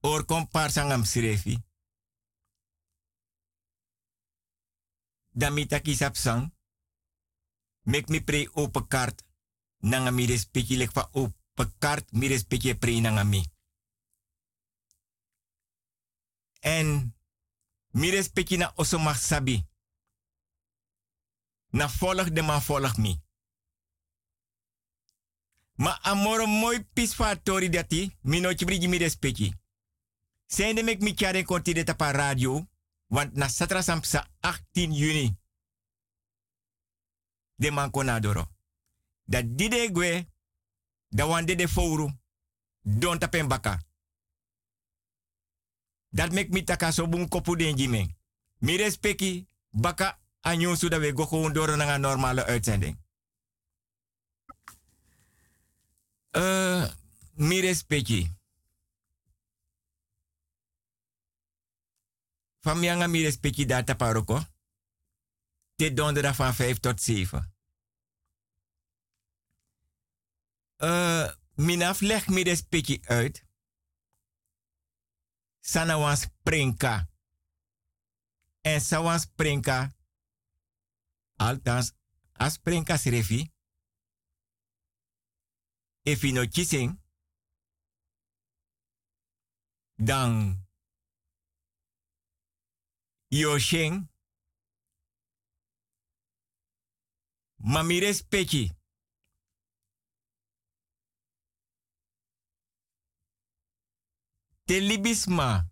[0.00, 1.64] or kom parsangam sirefi.
[5.30, 6.54] Dan mi taki sapsang.
[7.82, 9.25] Mek mi pre open kaart.
[9.78, 13.44] Nanga mi respecti lek fa open kaart mi respecti pre nanga mi.
[16.60, 17.14] En
[17.90, 19.66] mi respecti na oso mag sabi.
[21.70, 23.20] Na volg de man volg mi.
[25.76, 29.54] Ma amoro mooi pisfatori dati, mi no chibrigi mi respecti.
[30.46, 32.66] Zijn de mek mi kjare konti de tapa radio,
[33.06, 35.38] want na satra sampsa 18 juni.
[37.54, 38.55] De man konadoro.
[39.26, 40.26] Da dide gwe,
[41.08, 42.10] da wande de fouru,
[42.82, 43.82] don tapen baka.
[46.08, 48.16] Dat mek mi taka so bun kopu den jime.
[48.58, 52.98] Mi respecti, baka anyon su da we go gewoon door normale uitzending.
[56.30, 56.90] Eh,
[57.34, 58.30] mi respecti.
[62.60, 64.44] Van mianga mi respecti data paroko.
[65.74, 67.55] Te donderdag van 5 tot 7.
[70.76, 73.44] Eh, minaf leg mi respecti uit.
[75.60, 77.08] Sana wan sprinka.
[78.60, 79.94] En sa wan sprinka.
[81.36, 81.92] Althans,
[82.32, 83.52] as sprinka srefi.
[86.02, 86.44] Je no.
[89.96, 90.66] Dan.
[93.28, 94.10] Yo sheng.
[97.56, 97.98] Mami
[104.66, 105.68] Te libisma.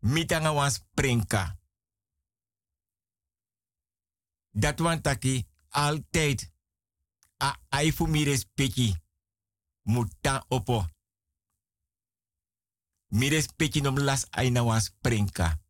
[0.00, 1.58] Mitanga wan sprinka.
[4.50, 6.52] Dat wan taki altijd.
[7.36, 8.94] A aifu mi respecti.
[9.82, 10.88] Muta opo.
[13.06, 15.60] Mi respecti nom las aina wan sprinka.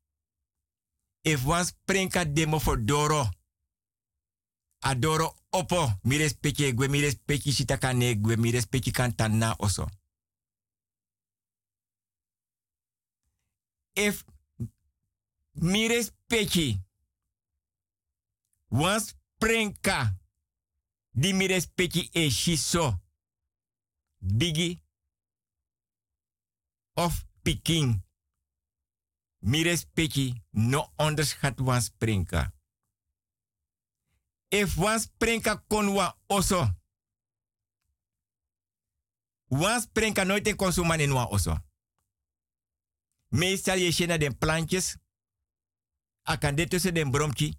[1.20, 3.28] If wan sprinka demo for doro.
[4.78, 5.98] Adoro opo.
[6.02, 7.18] Mi respecti gwe mi
[7.52, 10.05] shitakane gwe mi respecti kantana oso.
[13.96, 14.24] If
[15.52, 16.80] mi respecti
[18.68, 20.14] wan sprinka
[21.10, 23.00] di mi respecti e shiso
[24.18, 24.82] bigi
[26.94, 28.02] of piking
[29.40, 32.52] mi respecti no onderschat wan sprinka
[34.50, 36.68] if wan sprinka kon wan oso
[39.48, 41.65] wan sprinka nooit in consuman in wan oso
[43.36, 44.96] Meestal je shena den plantjes.
[46.22, 47.54] Akan de tussen den bromki.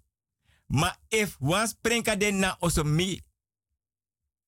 [0.66, 3.22] Maar if wan sprinka den na oso mi.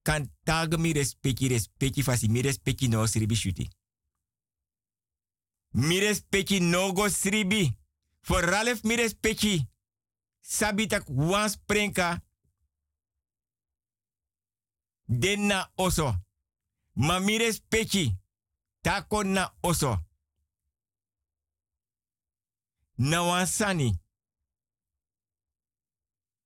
[0.03, 3.69] Kan tag mi respecti respecti fasi mi respecti no sribi shuti.
[5.71, 7.79] Mi respecti no go sribi.
[8.21, 9.69] Voor Ralph Mires Pechi.
[10.41, 12.25] Sabitak wan sprenka.
[15.05, 16.15] Den oso.
[16.93, 18.19] Ma Mires Pechi.
[18.81, 20.10] Tako na oso.
[23.01, 23.95] Na wan sani.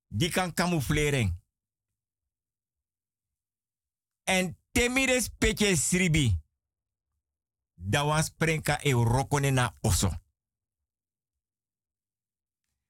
[0.08, 1.42] Die kan camouflering.
[4.22, 6.38] En temires peche sribi.
[7.74, 10.10] Da wan sprenka e rokone na oso.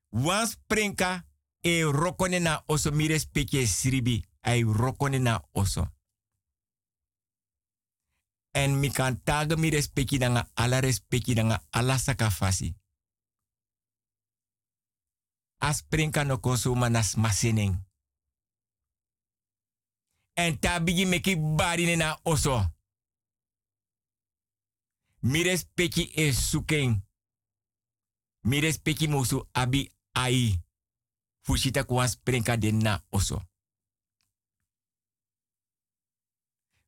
[0.08, 1.26] Wan sprenka
[1.60, 4.24] e rokone na oso mires peche sribi.
[4.40, 5.88] Ai rokone na oso.
[8.50, 12.83] En mi kan taga mi respecti danga ala respecti danga ala sakafasi.
[15.64, 17.74] As prinka no konsuma nas maseneng.
[20.36, 22.72] En tabigi meki bari na oso.
[25.20, 27.08] Mi respecti e suken.
[28.40, 30.62] Mi respecti musu abi ai.
[31.40, 33.42] Fushita kwas prinka den na oso.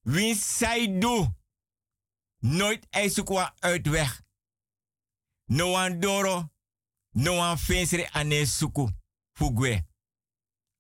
[0.03, 1.31] Wie zij doet.
[2.39, 4.25] Nooit eisukwa uitweg.
[5.45, 6.51] No an doro,
[7.17, 8.89] no an fensere ane suku,
[9.33, 9.87] fugwe.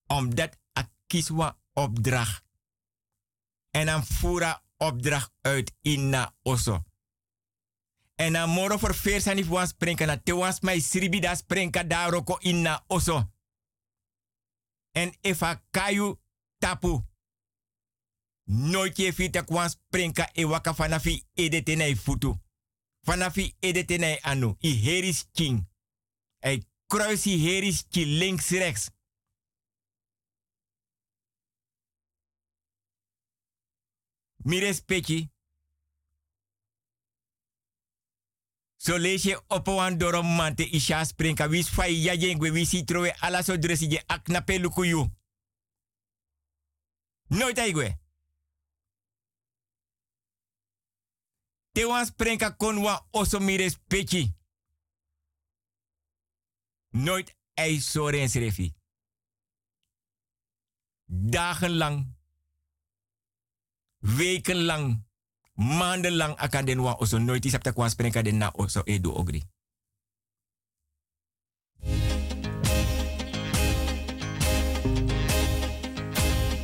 [0.06, 2.44] Omdat a kiswa opdracht.
[3.70, 6.82] En an fura opdracht uit inna oso.
[8.14, 11.82] En an moro voor veers aan wan sprenka na te wans mai sribi da sprenka
[11.82, 13.30] da roko inna oso.
[14.92, 16.18] En efa kayu
[16.58, 17.04] tapu.
[18.44, 22.40] Nooit je vita kwan sprinka e waka fanafi edete futu.
[23.02, 24.56] Fanafi edete anu.
[24.60, 25.66] I heris king.
[26.46, 28.90] E kruis i heris ki links rechts.
[34.46, 35.30] Mi respecti.
[38.76, 41.48] So lees je op een dorom mante isha sprinka.
[41.48, 45.10] Wis fai ya jengwe wisi trowe ala so dresi je akna pelukuyu.
[47.28, 47.98] Nooit aigwe.
[51.72, 53.78] Te wan sprenka kon wa oso mires.
[56.96, 58.74] Nooit ei soren srefi.
[61.06, 62.16] Dagenlang,
[64.00, 65.04] wekenlang,
[65.54, 69.42] maandenlang akan den wa oso nooit is apta kwan sprenka den na oso edu ogri.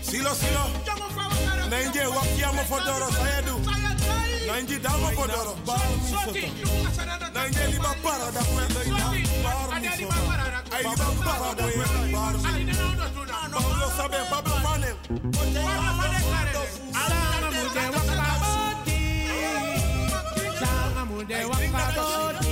[0.00, 0.64] Silo, silo.
[1.68, 3.71] Nainje wakiamo fodoro sayedu.
[4.52, 5.56] Nainje damo fodoro.
[5.64, 6.32] Bar mi soto.
[7.34, 9.06] Nainje liba para da kwenda ina.
[9.44, 10.22] Bar mi soto.
[10.76, 12.72] Ay liba para da kwenda bar mi.
[13.52, 14.90] Pablo sabe Pablo mane.
[17.00, 18.98] Sanga mude wakaboti.
[20.60, 22.51] Sanga mude wakaboti.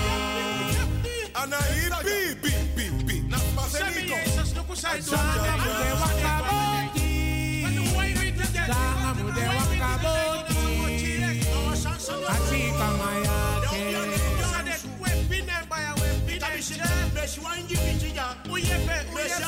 [1.41, 3.15] Ana ipi, pi, pi, pi.
[3.29, 4.17] Na pasenito.
[5.01, 7.09] Sanga mude wakaboti.
[8.69, 10.61] Sanga mude wakaboti.
[12.33, 13.81] Achika mayake.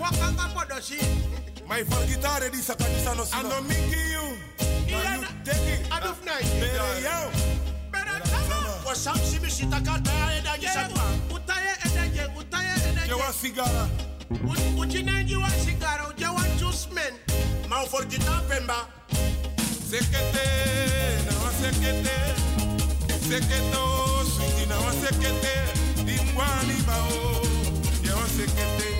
[0.00, 0.98] wakanga podoshi
[1.68, 2.74] my fan guitar ready sa
[3.14, 4.26] no sino ano mingi you?
[4.90, 7.18] Na you take it aduf nai bere yo?
[7.92, 13.88] Bere tama wa sam simi shita eda gisatwa utaye eda utaye eda je wa sigara
[14.78, 17.14] uchinaji wa sigara uje wa juice men
[17.68, 18.86] mau for guitar pemba.
[19.90, 20.46] Sekete
[21.26, 22.16] na wa sekete.
[23.28, 23.84] Seketo
[25.00, 25.54] sekete.
[26.04, 27.42] Dimwani bao
[28.02, 28.99] je sekete.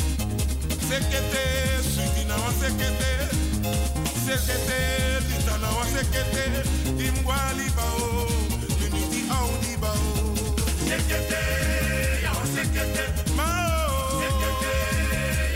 [0.91, 1.43] sekete,
[1.87, 3.11] suiti na wan sekete,
[4.25, 4.79] sekete,
[5.29, 6.45] lita na wan sekete,
[6.99, 8.27] timbwa li bao,
[8.79, 10.35] limiti au di bao.
[10.83, 11.43] Sekete,
[12.23, 13.03] ya wan sekete,
[13.39, 14.19] mao.
[14.19, 14.75] Sekete,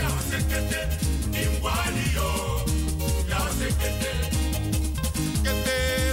[0.00, 0.80] ya sekete,
[1.32, 1.76] timbwa
[2.16, 2.30] yo,
[3.28, 3.38] ya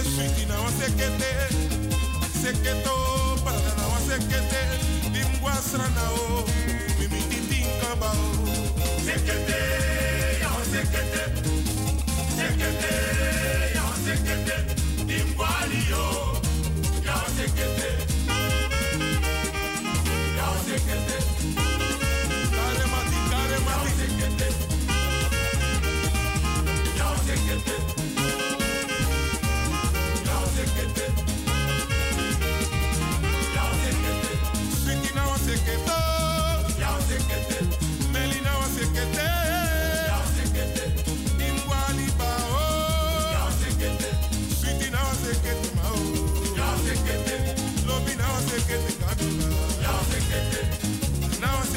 [0.04, 1.32] suiti na wan sekete,
[2.42, 2.96] seketo,
[5.96, 6.14] na.
[9.04, 9.60] Zekete,
[10.42, 11.22] ya zekete
[12.36, 12.94] Zekete,
[13.76, 14.43] ya zekete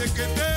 [0.08, 0.48] Gazequete.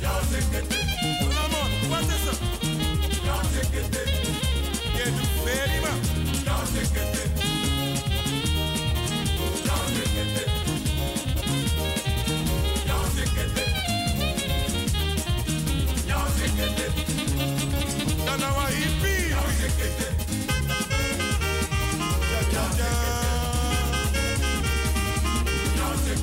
[0.00, 0.78] Gazequete.
[1.20, 2.32] Mon amour, quoi c'est ça?
[3.26, 4.00] Gazequete.
[4.94, 5.92] Qui est du Férima?
[6.46, 7.22] Gazequete.
[9.66, 10.44] Gazequete.
[12.86, 13.64] Gazequete.
[16.06, 16.86] Gazequete.
[18.26, 19.22] Danawa hippie.
[19.30, 20.17] Gazequete.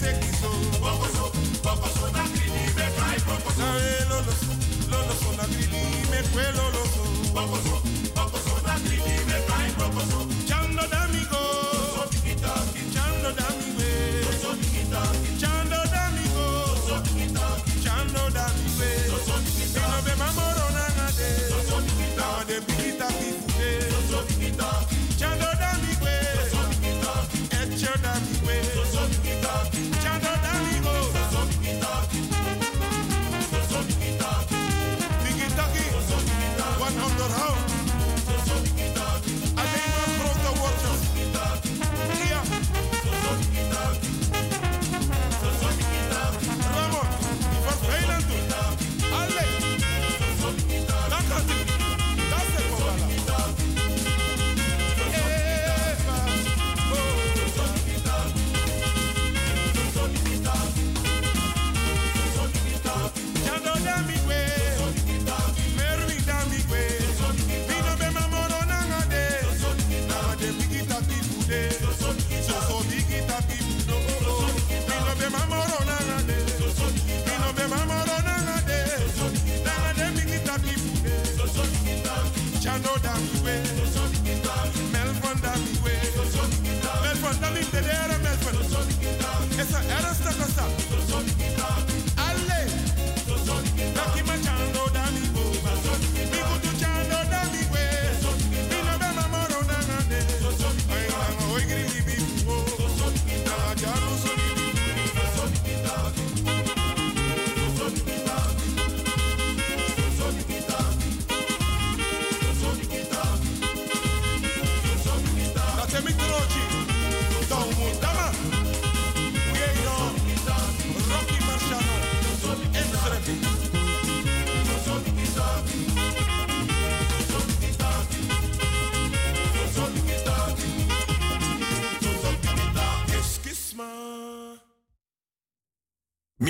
[0.00, 0.50] sekiso
[0.82, 1.24] bokoso
[1.64, 3.66] bokoso na grili me kai bokoso
[4.10, 4.52] lolo so
[4.90, 5.80] lolo so na grili
[6.10, 6.73] me kwe lolo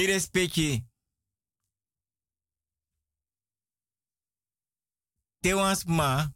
[0.04, 0.84] Mi respecti.
[5.40, 6.32] Tewans ma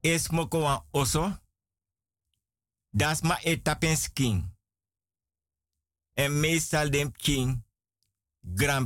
[0.00, 1.24] es moko wan oso.
[2.90, 4.44] Das ma etapen skin.
[6.14, 7.64] En meestal king,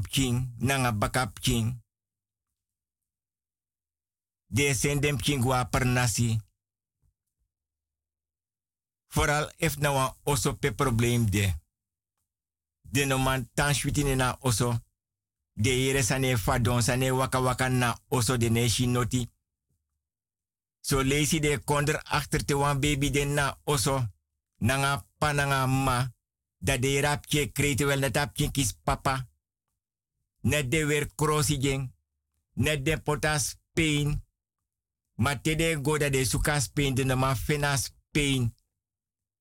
[0.09, 1.83] king, nanga bakap king.
[4.47, 6.41] De sen dem king wa per nasi.
[9.07, 11.66] Vooral if na wan oso pe probleem de.
[12.97, 14.69] De no man tan shwitine na oso.
[15.53, 17.69] De yere sane fadon sane waka waka
[18.09, 19.31] oso de neshi noti.
[20.81, 24.07] So lazy de konder achter te wan baby de na oso.
[24.59, 26.15] Nanga pa nanga ma.
[26.59, 29.29] Dat de rapje krete wel net kis papa.
[30.41, 31.09] Net de weer
[31.45, 31.93] jeng.
[32.55, 34.25] Net de potas pain.
[35.15, 38.55] Maar te de go dat de sukas pain de nama fenas pain.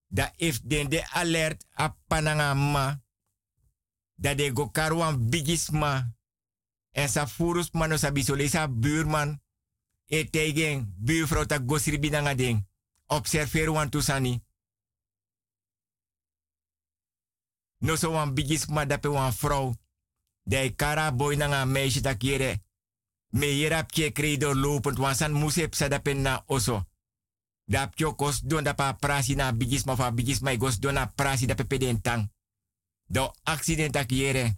[0.07, 1.65] Da if den de alert
[2.07, 3.04] pananga ma.
[4.15, 6.15] Dat de go karwan bigisma.
[6.91, 9.41] En sa furus mano sa bisole buurman.
[10.05, 12.67] E tegen buurvrouw ta gosri binanga ding.
[13.05, 14.43] Observeer wan tusani.
[17.77, 19.75] No so wan bigisma dape wan vrouw.
[20.43, 22.63] De kara boy nanga meisje tak yere.
[23.29, 26.85] Me yerap ke credo lopend wan san musep sa dape na oso.
[27.65, 31.47] Dap kyo kos don dapa prasi na bigisma fa bigisma gos don na prasi
[32.01, 32.34] tang.
[33.07, 34.57] Do accident tak yere.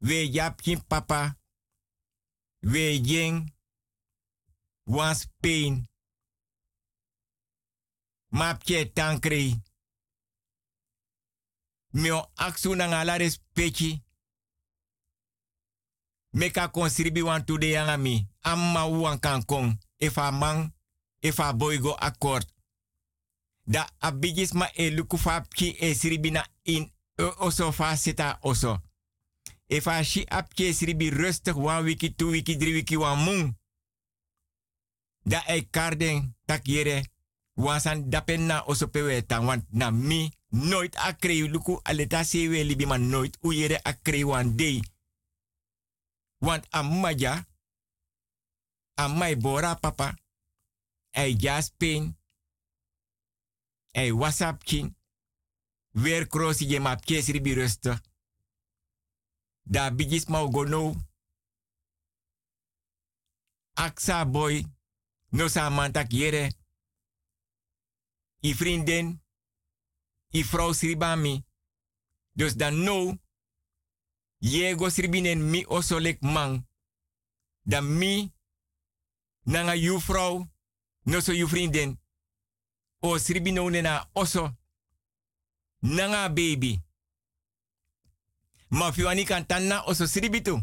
[0.00, 1.36] We yap kin papa.
[2.60, 3.52] We jeng.
[4.86, 5.88] Wan Spain.
[8.28, 9.60] Map ke tankri.
[11.92, 14.02] Mio aksu na ngala respecti.
[16.32, 17.76] Meka konsribi wan tude.
[18.42, 19.78] Amma wan kan kong.
[19.98, 20.72] Efa man.
[21.20, 22.46] Efa boy go akkoord.
[23.64, 24.90] Da abigis ma e
[25.78, 26.91] e sribi na in.
[27.16, 28.80] E oso fa seta oso.
[29.68, 33.54] Efa shi apke sribi rustig wan wiki, two wiki, drie wiki wan mung.
[35.24, 37.02] Da e karden tak yere.
[37.54, 39.46] Wan san dapen na oso pewe tang.
[39.46, 44.56] Want na mi nooit akre luku aleta sewe libi man nooit u yere akre wan
[44.56, 44.82] day.
[46.40, 47.46] Want amaja,
[48.94, 50.14] amai bora papa,
[51.10, 52.16] ei jaspin,
[53.94, 54.96] ei whatsapp king,
[55.92, 57.04] weer crossi je map.
[59.62, 60.94] Da bigis mau gono.
[63.72, 64.66] Aksa boy,
[65.28, 66.52] no sa mantak yere.
[68.40, 69.22] I vriendin,
[70.30, 71.44] i vrouw sribami.
[72.32, 73.18] Dus dan no,
[74.38, 76.68] ye go sribinen mi osolek man.
[77.62, 78.32] Dan mi,
[79.42, 80.50] nanga you vrouw,
[81.02, 81.96] no so you.
[82.98, 84.61] O sribino nena oso.
[85.82, 86.80] Nanga baby.
[88.68, 90.60] Ma fiwani kan tanna oso sribitu.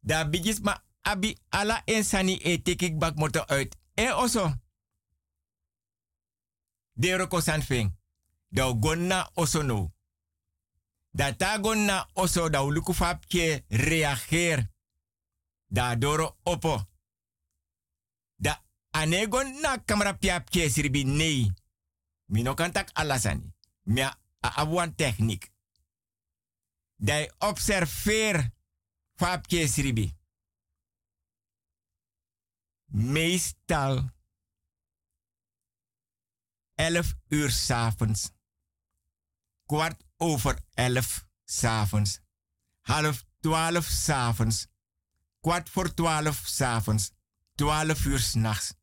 [0.00, 3.76] Da bigis ma abi ala ensani e tekik bak moto uit.
[3.94, 4.54] E oso.
[6.92, 7.92] De roko san fing.
[8.48, 9.92] Da gonna oso no.
[11.10, 14.68] Da ta gonna oso da uluku fapje reageer.
[15.66, 16.86] Da doro opo.
[18.36, 21.52] Da ane gonna kamera piapje sirbi nee.
[22.26, 23.54] Mino kantak alasani.
[23.82, 25.50] Mia abuan techniek.
[26.96, 28.50] Dai observeer
[29.14, 30.14] fapje sribi.
[32.86, 34.14] Meestal
[36.74, 38.30] 11 uur s'avonds.
[39.66, 42.20] Kwart over 11 s'avonds.
[42.80, 44.66] Half 12 s'avonds.
[45.40, 47.10] Kwart voor 12 s'avonds.
[47.54, 48.74] 12 uur s'nachts.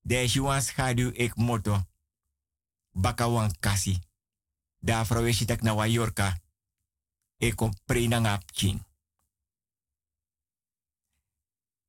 [0.00, 1.82] Deze schaduw ik moto.
[2.94, 3.98] Baka wan kasi.
[4.78, 6.40] Je dat ik naar Wajorka.
[7.36, 8.40] Ik kom prena.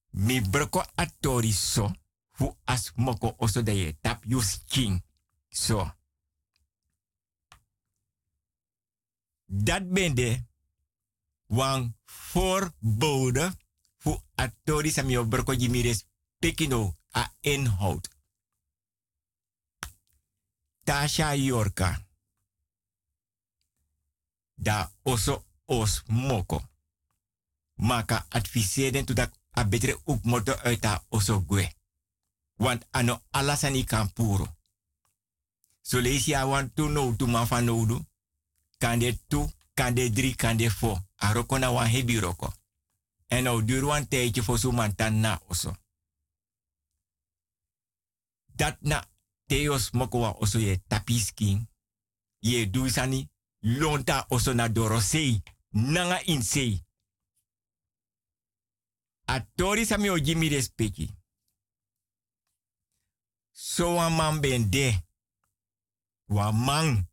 [0.09, 1.91] Mi broko atori so.
[2.31, 5.03] Fu as moko oso de ye tap yus king.
[5.49, 5.91] So.
[9.45, 10.45] Dat bende
[11.45, 13.57] wan voorbode
[13.97, 16.05] fu atori samio broko jimires
[16.39, 18.14] pekino a inhoud.
[20.85, 22.05] Tasha Yorka.
[24.55, 26.61] Da oso os moko.
[27.75, 31.73] Maka adviseren to dat a betere ook moto uit oso gwe.
[32.55, 34.57] Want ano alasani kan puro.
[35.81, 38.05] So lees ya want to know to man van nodu.
[38.77, 40.97] Kan de tu, kan de drie, kan de fo.
[41.23, 42.53] A roko na wan hebi roko.
[43.27, 45.75] En nou duur wan tijdje voor zo man tan na oso.
[48.45, 49.05] Dat na
[49.47, 51.67] teos moko wa oso ye tapiski.
[52.41, 53.29] Ye du sani
[53.61, 55.41] lonta oso na dorosei,
[55.71, 56.83] nanga insei.
[59.27, 61.09] A tori sami o jimi respeki.
[63.51, 64.93] So wan man ben de.
[66.27, 67.07] Wan man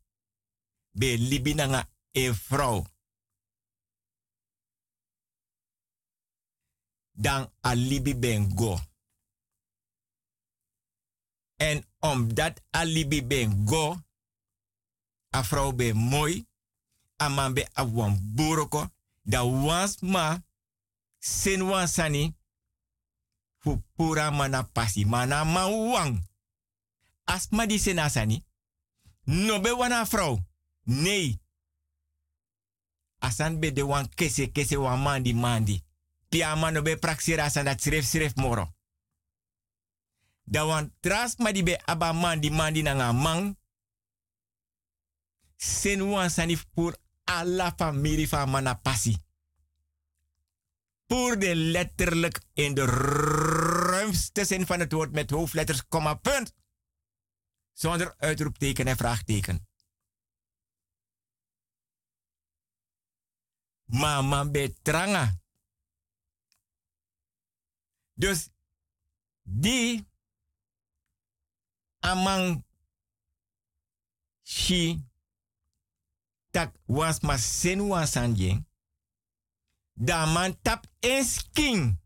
[0.91, 2.85] be libi nanga e vrouw.
[7.15, 8.79] Dan a libi ben go.
[11.63, 13.95] En omdat a libi ben go,
[15.29, 16.45] a vrouw ben mooi,
[17.17, 18.89] a man be a wan buroko,
[19.21, 20.43] da wans ma,
[21.19, 22.35] sen wan sani,
[23.59, 23.81] fu
[24.31, 26.19] mana pasi, mana ma wang.
[27.23, 28.43] As ma di sena sani,
[29.23, 30.39] no be wana vrouw.
[30.83, 31.39] Nee.
[33.19, 35.83] Asan be de wan kese kese wan mandi mandi.
[36.29, 38.73] Pia man no be praksira asan dat sref sref moro.
[40.43, 43.57] Da tras ma di aba mandi na nga mang.
[45.55, 49.17] Sen wan sanif pour alla familie van mana passi.
[51.07, 56.53] Voor de letterlijk in de ruimste zin van het woord met hoofdletters, komma, punt.
[57.73, 59.67] Zonder uitroepteken en vraagteken.
[63.85, 65.41] Mama betranga.
[68.13, 68.49] Dus
[69.41, 70.12] die
[72.03, 72.63] amang
[74.43, 74.99] shi
[76.51, 78.65] tak was ma senu wan sanjing.
[79.93, 81.99] Da man tap en skin.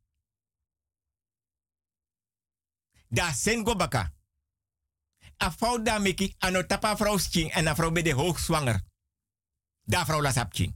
[3.07, 4.11] Da sen go baka.
[5.38, 8.82] A vrouw da meki ano tapa vrouw skin en a vrouw be de hoog zwanger.
[9.84, 10.76] Da vrouw la sap king.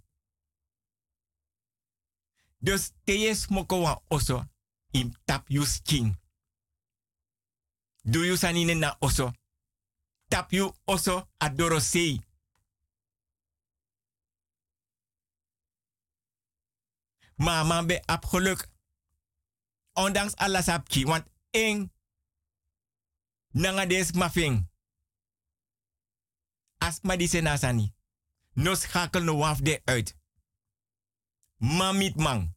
[2.57, 4.43] Dus teye smoko wan oso
[4.91, 6.20] im tap you skin.
[8.03, 9.33] Do you sanine na oso.
[10.29, 12.19] Tap you oso adoro sei.
[17.37, 18.67] Mama be ap geluk.
[19.97, 21.91] Ondanks alles apki, want eng
[23.53, 24.67] nanga des mafing.
[26.79, 27.93] As ma di senasani.
[28.55, 30.15] No schakel no waf de uit.
[31.59, 32.53] Mamit mang.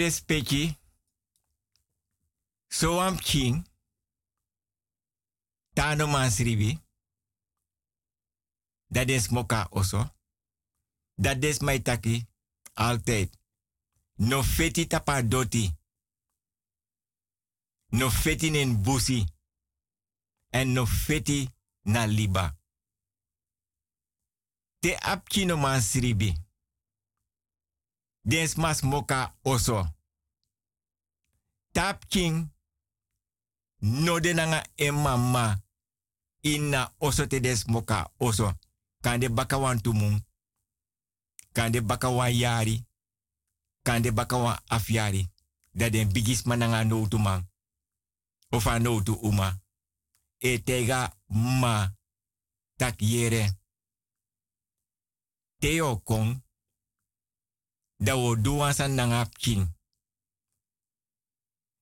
[0.00, 0.78] Respecti.
[2.68, 3.66] So am king.
[5.74, 6.78] Tano man sribi.
[8.88, 10.10] Dat is moka oso.
[11.14, 12.26] Dat is my taki.
[12.74, 13.38] Altijd.
[14.14, 15.76] No feti tapa doti.
[17.88, 19.24] No feti in busi.
[20.50, 21.48] En no feti
[21.82, 22.58] na liba.
[24.78, 26.34] Te apki no man sribi.
[28.22, 29.86] Des mas moka oso.
[31.72, 32.50] Tap king.
[33.80, 35.62] No de nanga e mama.
[36.40, 38.52] Inna oso te des moka oso.
[39.00, 40.26] Kan de baka wan tumun.
[41.52, 42.86] Kan de baka wan yari.
[43.82, 45.30] Kan de baka wan afyari.
[45.72, 47.48] Dat den bigis mananga no tu man.
[48.50, 49.60] Of a no tu uma.
[50.38, 51.94] E tega ma.
[52.76, 53.58] Tak yere.
[55.58, 56.42] Teo kong.
[58.00, 59.68] Da wo duwan san nanga king.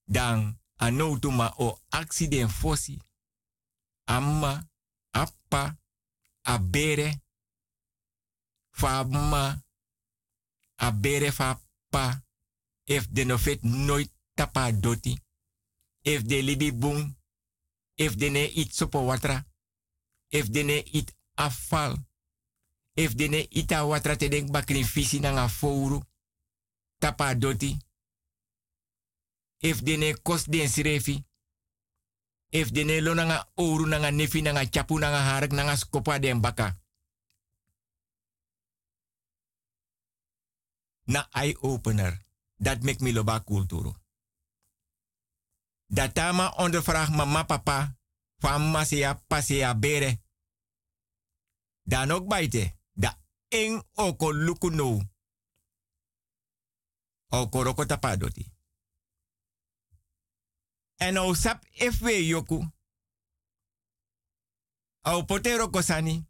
[0.04, 2.98] Dan ano tu ma o accident fosi.
[4.06, 4.68] Amma,
[5.10, 5.76] appa,
[6.42, 7.22] abere,
[8.70, 9.54] fa ma,
[10.76, 12.22] abere fa pa,
[12.86, 13.36] if de no
[14.34, 15.18] tapa doti,
[16.04, 17.16] if de libi boom,
[17.96, 19.44] if de ne it sopo watra,
[20.30, 22.07] if de ne it afval,
[22.98, 26.02] if de ne ita watra te denk bakri fisi nanga fouru,
[26.98, 27.76] tapa doti,
[29.58, 31.24] if de ne kos den srefi,
[32.50, 36.40] if de ne lo nanga oru nanga nefi nanga chapu nanga harak nanga skopa den
[36.40, 36.80] baka.
[41.04, 42.26] Na eye opener.
[42.56, 43.94] Dat make me loba kulturo.
[45.86, 47.96] Dat tama ondervraag mama papa
[48.36, 50.20] van masea pasea bere.
[51.82, 52.26] Dan ook.
[53.50, 55.00] Eng oko luku no.
[57.30, 58.46] Oko roko tapadoti.
[60.96, 62.64] En o sap efwe yoku.
[65.02, 66.26] O potero kosani.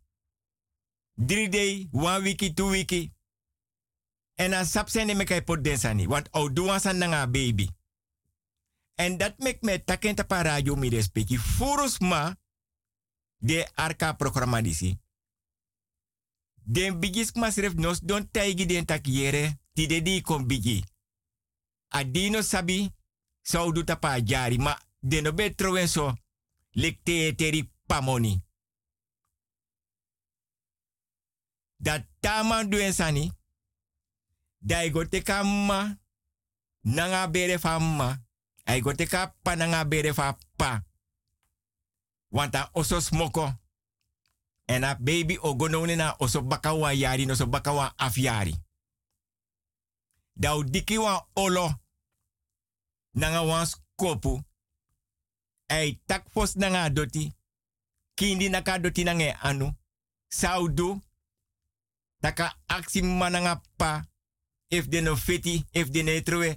[1.14, 3.12] Drie day, one wiki, two wiki.
[4.34, 6.06] En a sap sene me kai pot densani.
[6.06, 7.70] Want o duwan san nanga baby.
[8.94, 11.38] En dat mek me taken tapa radio mi respecti.
[11.38, 12.36] Furus ma
[13.36, 14.98] de arka programma disi.
[16.70, 19.56] Den bigis masref nos don taigi den takiere.
[19.72, 20.84] Ti de di kon bigi.
[21.88, 22.92] Adino sabi
[23.42, 26.12] zou du tapa jari ma de no betro en so
[26.70, 28.42] lekte teri pamoni.
[31.76, 33.32] Dat tama duen sani.
[34.58, 35.96] Dai go teka ma
[36.80, 38.16] nanga bere fa ma.
[38.64, 40.82] Ai go teka nanga bere fa pa.
[42.28, 43.52] Want a oso smoko.
[44.68, 48.54] En a baby ogonone na oso bakawa yari no so bakawa afyari.
[50.36, 51.74] Dau diki wan olo
[53.14, 54.42] nanga wan skopu.
[55.68, 56.26] Ei tak
[56.56, 57.32] nanga doti.
[58.14, 59.74] Kindi naka doti nange anu.
[60.28, 61.00] Saudu.
[62.20, 64.04] Taka aksi mananga pa.
[64.70, 66.56] If de no fiti, if de.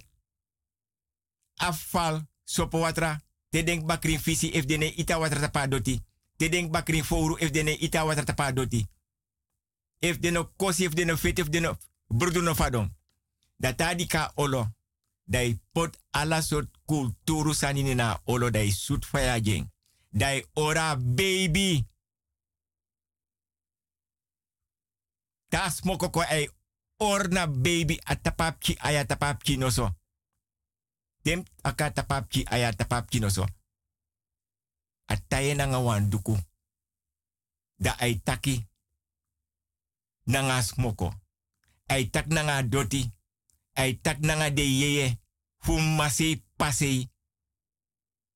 [1.59, 3.21] Afval, sopo watra.
[3.49, 6.01] Te denk bakrin visi if ne doti.
[6.41, 8.87] Te denk bakrin fouru if de ne ita watra tapa doti.
[9.99, 11.77] If de no kosi, if de no fiti, if de no
[12.07, 12.89] brudu no fadom.
[13.57, 14.65] Datadi ka olo
[15.23, 19.69] dai pot ala sort kulturu sanini na olo dai sut faya jeng.
[20.09, 21.85] Dai ora baby.
[25.49, 26.49] Tas moko ko ai
[26.97, 29.89] orna baby atapapki aya tapapki noso.
[31.23, 33.45] Dem aka tapapki aya tapapki noso.
[35.11, 36.37] Ataye nanga wanduku.
[37.77, 38.67] Da ai taki.
[40.23, 41.13] Nanga smoko.
[41.87, 43.11] Ai tak nanga doti.
[43.73, 45.19] Ai tak nanga de yeye.
[45.57, 47.09] Fum masi pasei.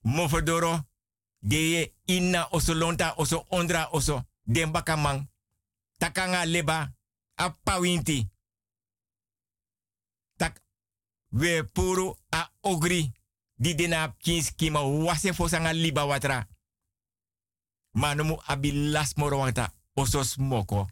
[0.02, 0.85] Mofodoro.
[1.39, 4.23] De ye inna oso lonta oso ondra oso.
[4.43, 5.30] Den bakamang.
[5.97, 6.93] Takanga leba.
[7.35, 8.30] Apawinti.
[10.38, 10.64] Tak.
[11.30, 13.11] We puru a ogri.
[13.57, 14.15] Di dena
[15.06, 16.47] wase fosanga liba watra.
[17.95, 19.69] Manomu abilas moro wanta.
[19.95, 20.88] Oso smoko.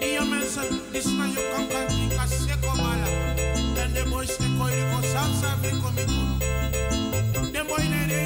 [0.00, 3.08] Iyo mensen, die staan je kan kan die kan seko mala.
[3.82, 6.34] En de boys die koi die ko sap sap die ko mi kuno.
[6.34, 6.45] De boy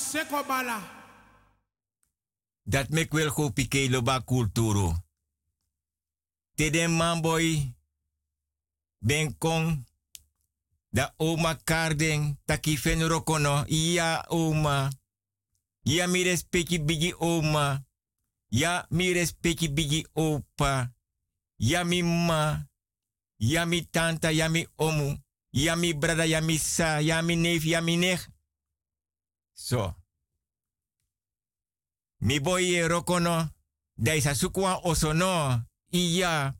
[0.00, 0.80] seko bala.
[2.62, 4.94] Dat mek wel go pike loba kulturo.
[6.54, 7.74] Teden manboy
[8.98, 9.84] ben kong
[10.90, 14.90] da oma kardeng taki fen rokono iya oma.
[15.82, 17.84] Ya mi respecti bigi oma.
[18.48, 20.92] Ya mi respecti bigi opa.
[21.56, 22.68] Ya mi ma.
[23.36, 25.16] Ya mi tanta ya mi omu.
[25.50, 28.28] Ya mi brada ya mi sa ya mi neef ya mi nech
[29.66, 29.82] so
[32.26, 33.36] mi boy ye rokono
[34.04, 35.62] da isa sukwa osono
[35.92, 36.54] iya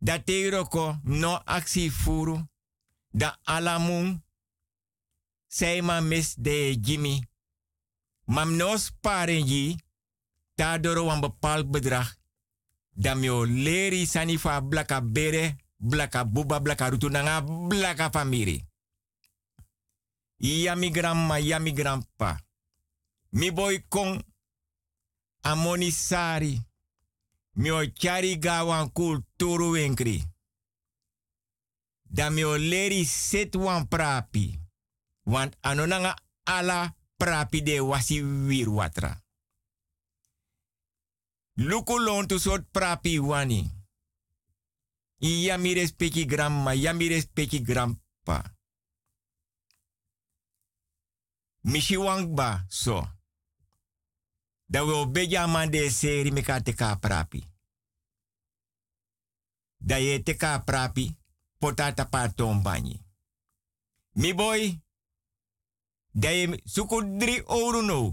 [0.00, 2.36] da te roko no aksi furu
[3.20, 4.20] da alamun
[5.52, 7.20] sei ma mis de Jimmy.
[8.26, 9.76] Mam no sparen ji
[10.80, 12.06] doro bepaald bedrag
[12.94, 18.64] da mio leri sanifa blaka bere blaka buba blaka rutu nanga blaka famiri.
[20.42, 22.34] Iya mi grandma, iya mi grandpa.
[23.30, 24.18] Mi boy kong
[25.42, 26.58] amoni sari.
[27.54, 30.24] Mio chari gawan kulturu wenkri.
[32.02, 34.58] Da mio leri set wan prapi.
[35.24, 38.20] Want anonanga ala prapi de wasi
[38.66, 39.22] watra.
[41.56, 43.70] Luku sort prapi wani.
[45.18, 48.51] Iya mi respecti grandma, iya mi respecti grandpa.
[51.64, 53.08] Mishi wangba so.
[54.68, 57.44] Da we obeja de seri me ka teka prapi.
[59.78, 61.16] Da ye teka prapi,
[61.58, 63.00] potata pa tombani.
[64.14, 64.80] Mi boy,
[66.12, 68.12] da ye suku dri ouro no.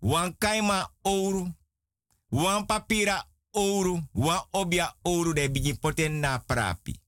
[0.00, 1.54] Wan kaima ouro.
[2.30, 4.02] Wan papira ouro.
[4.12, 7.00] Wan obia ouro de bigi poten na prapi.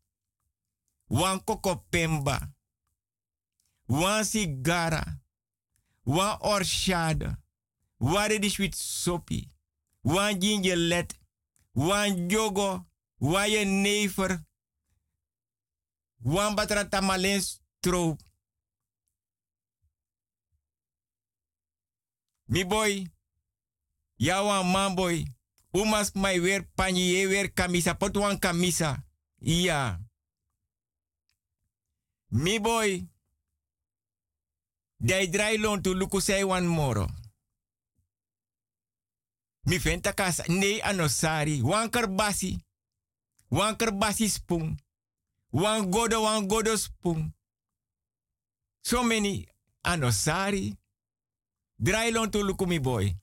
[1.08, 2.54] Wan koko pemba.
[3.88, 5.04] Wan sigara.
[6.06, 7.36] Wan orshada.
[7.98, 9.50] Wan ready sweet sopi.
[10.04, 11.14] Wan ginger let.
[11.74, 12.86] Wan jogo.
[13.18, 14.44] Wan je never.
[16.22, 16.88] Wan batra
[17.40, 18.20] stroop.
[22.46, 23.06] Mi boy.
[24.16, 25.24] Ja wan man boy.
[25.72, 27.94] Umas mai weer panji ye weer kamisa.
[27.94, 29.04] Pot wan kamisa.
[29.38, 30.00] Ja.
[32.28, 33.08] Mi boy.
[34.98, 37.06] Dai drai lon tu luku sei wan moro.
[39.66, 40.44] Mi venta kasa.
[40.48, 41.62] Nee anosari.
[41.62, 42.59] Wan kerbasi.
[43.51, 44.77] Wan kerbasi spoon.
[45.52, 47.32] Wan godo wan.
[48.82, 49.48] So many
[49.82, 50.77] anosari.
[51.78, 53.14] Drai lon tu luku mi boy.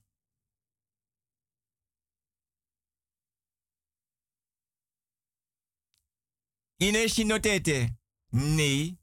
[6.78, 7.96] Ine shinotete.
[8.32, 8.98] Nee.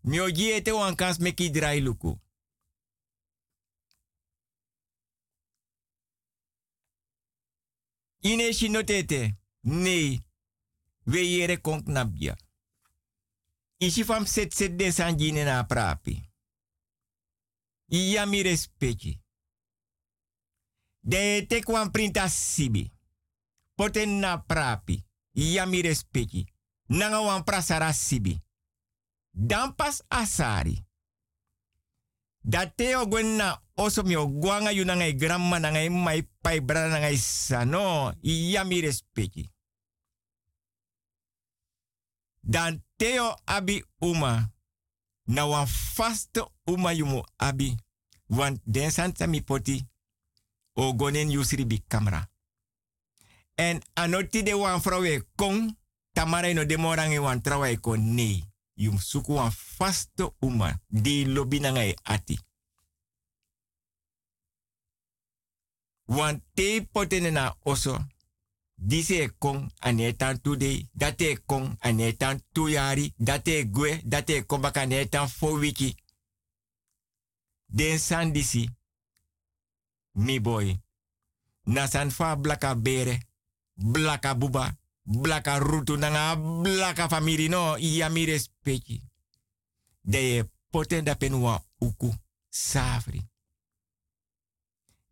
[0.00, 2.20] Mi oji ete wan kans meki drai luku.
[8.20, 9.36] Ine shinotete.
[9.62, 10.20] Nee.
[11.06, 12.36] We yere konk nabia.
[13.78, 16.30] Isi fam set set de sanjine na prapi.
[17.86, 19.20] Iya mi respecti.
[21.00, 22.92] De te kwan printa sibi.
[23.74, 25.04] Poten na prapi.
[25.32, 26.46] Iya mi respecti.
[26.86, 28.45] Nanga wan prasara sibi.
[29.38, 30.80] Dan pas asari.
[32.40, 35.88] Dat te o gwen na oso mi o gwanga yu nanga i grandma nanga i
[35.88, 38.12] mai pai bra nanga i sano.
[38.22, 39.50] Iya mi respecti.
[42.40, 44.52] Dan teo abi uma.
[45.24, 47.76] Na wan vaste uma yumu abi.
[48.26, 49.88] Want den santa mi poti.
[50.72, 52.30] O gonen yusri bi camera.
[53.54, 55.76] En anoti de wan vrouwe kong.
[56.12, 58.55] Tamara no de morange wan trawa ko nee.
[58.76, 60.80] Yum suku wan vaste uma.
[60.88, 61.24] Di
[61.60, 62.38] na ngai ati.
[66.06, 67.98] Wan te potene na oso.
[68.78, 75.96] Dise kong anetan today, date kong anetan tuyari, date gwe, date kombaka anetan fo wiki.
[77.66, 78.68] Den san disi,
[80.12, 80.76] mi boy,
[81.64, 83.18] nasan fa blaka bere,
[83.74, 88.26] blaka buba, blaka rutu nanga blaka famiri no, iya mi
[88.66, 89.02] respecti.
[90.00, 92.14] De poten da penwa uku,
[92.48, 93.22] safri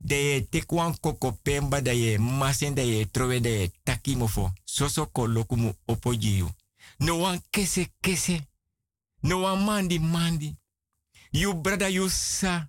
[0.05, 4.53] da ye tekwan koko pemba da ye masen da ye trowe da ye taki mofo.
[4.65, 6.51] Soso ko lokumu opojiyu.
[6.99, 8.47] No wan kese kese.
[9.23, 10.57] No wan mandi mandi.
[11.33, 12.69] You brada you sa.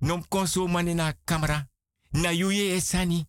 [0.00, 1.66] Nom konso mani na kamera.
[2.12, 3.26] Na you ye esani.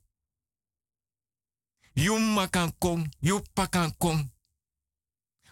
[1.95, 3.09] You makan kong.
[3.21, 4.29] You pakan kong.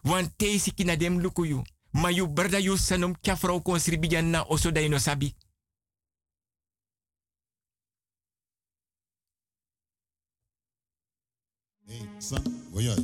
[0.07, 1.63] Wan teisi kina dem luku you.
[1.93, 3.61] Ma yu brada yu sanum kya vrouw
[4.23, 5.35] na oso da ino sabi.
[11.87, 12.43] Hey, son,
[12.73, 12.95] maar.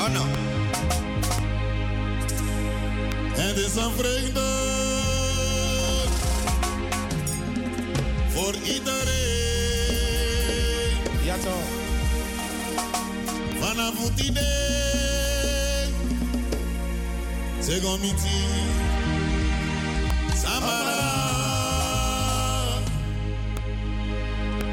[0.00, 0.24] Oh no.
[3.34, 4.40] Het is een vreugde
[8.28, 9.31] voor iedereen.
[11.32, 11.68] Ja toch.
[13.60, 15.94] Vanaf het idee.
[17.60, 18.44] Segomiti.
[20.42, 21.00] Samara.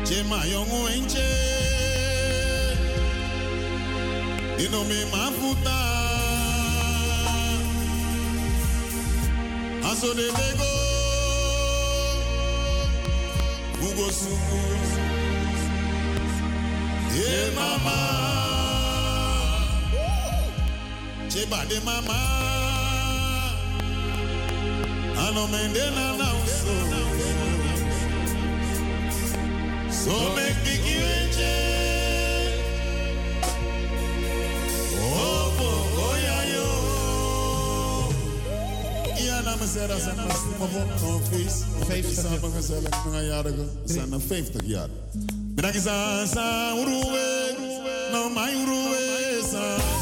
[0.04, 1.30] Chema yongu enche.
[4.58, 5.80] Dino me mafuta.
[9.84, 10.72] Aso de bego.
[13.82, 15.19] Ugo suku.
[17.10, 17.98] Hey mama.
[21.30, 22.20] Cheba de mama.
[25.18, 26.74] Ano mende na na so.
[29.92, 31.00] So make me give
[35.02, 36.16] Oh, oh, oh,
[36.54, 36.68] yo.
[39.26, 40.22] Ja, dames en heren, zijn we
[41.14, 41.66] op feest.
[41.86, 42.40] 50 jaar.
[42.42, 43.66] We gezellig, nog een jarige.
[43.86, 44.90] We zijn er 50 jaar.
[45.60, 47.52] Bedankt, sa, uruwe.
[48.16, 49.99] No, my uruwe, sa,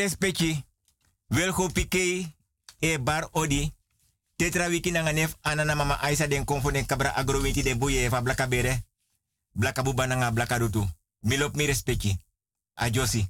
[0.00, 0.64] Respecti.
[1.74, 2.34] Pike
[2.80, 3.72] e bar odi.
[4.36, 8.22] Tetra wiki na nganef anana mama Aisa den konfo den kabra agrowinti de buye fa
[8.22, 8.82] blaka bere.
[9.54, 10.88] Blaka buba nga blaka dutu.
[11.22, 12.18] Milop mi respecti.
[12.76, 13.28] Ajosi.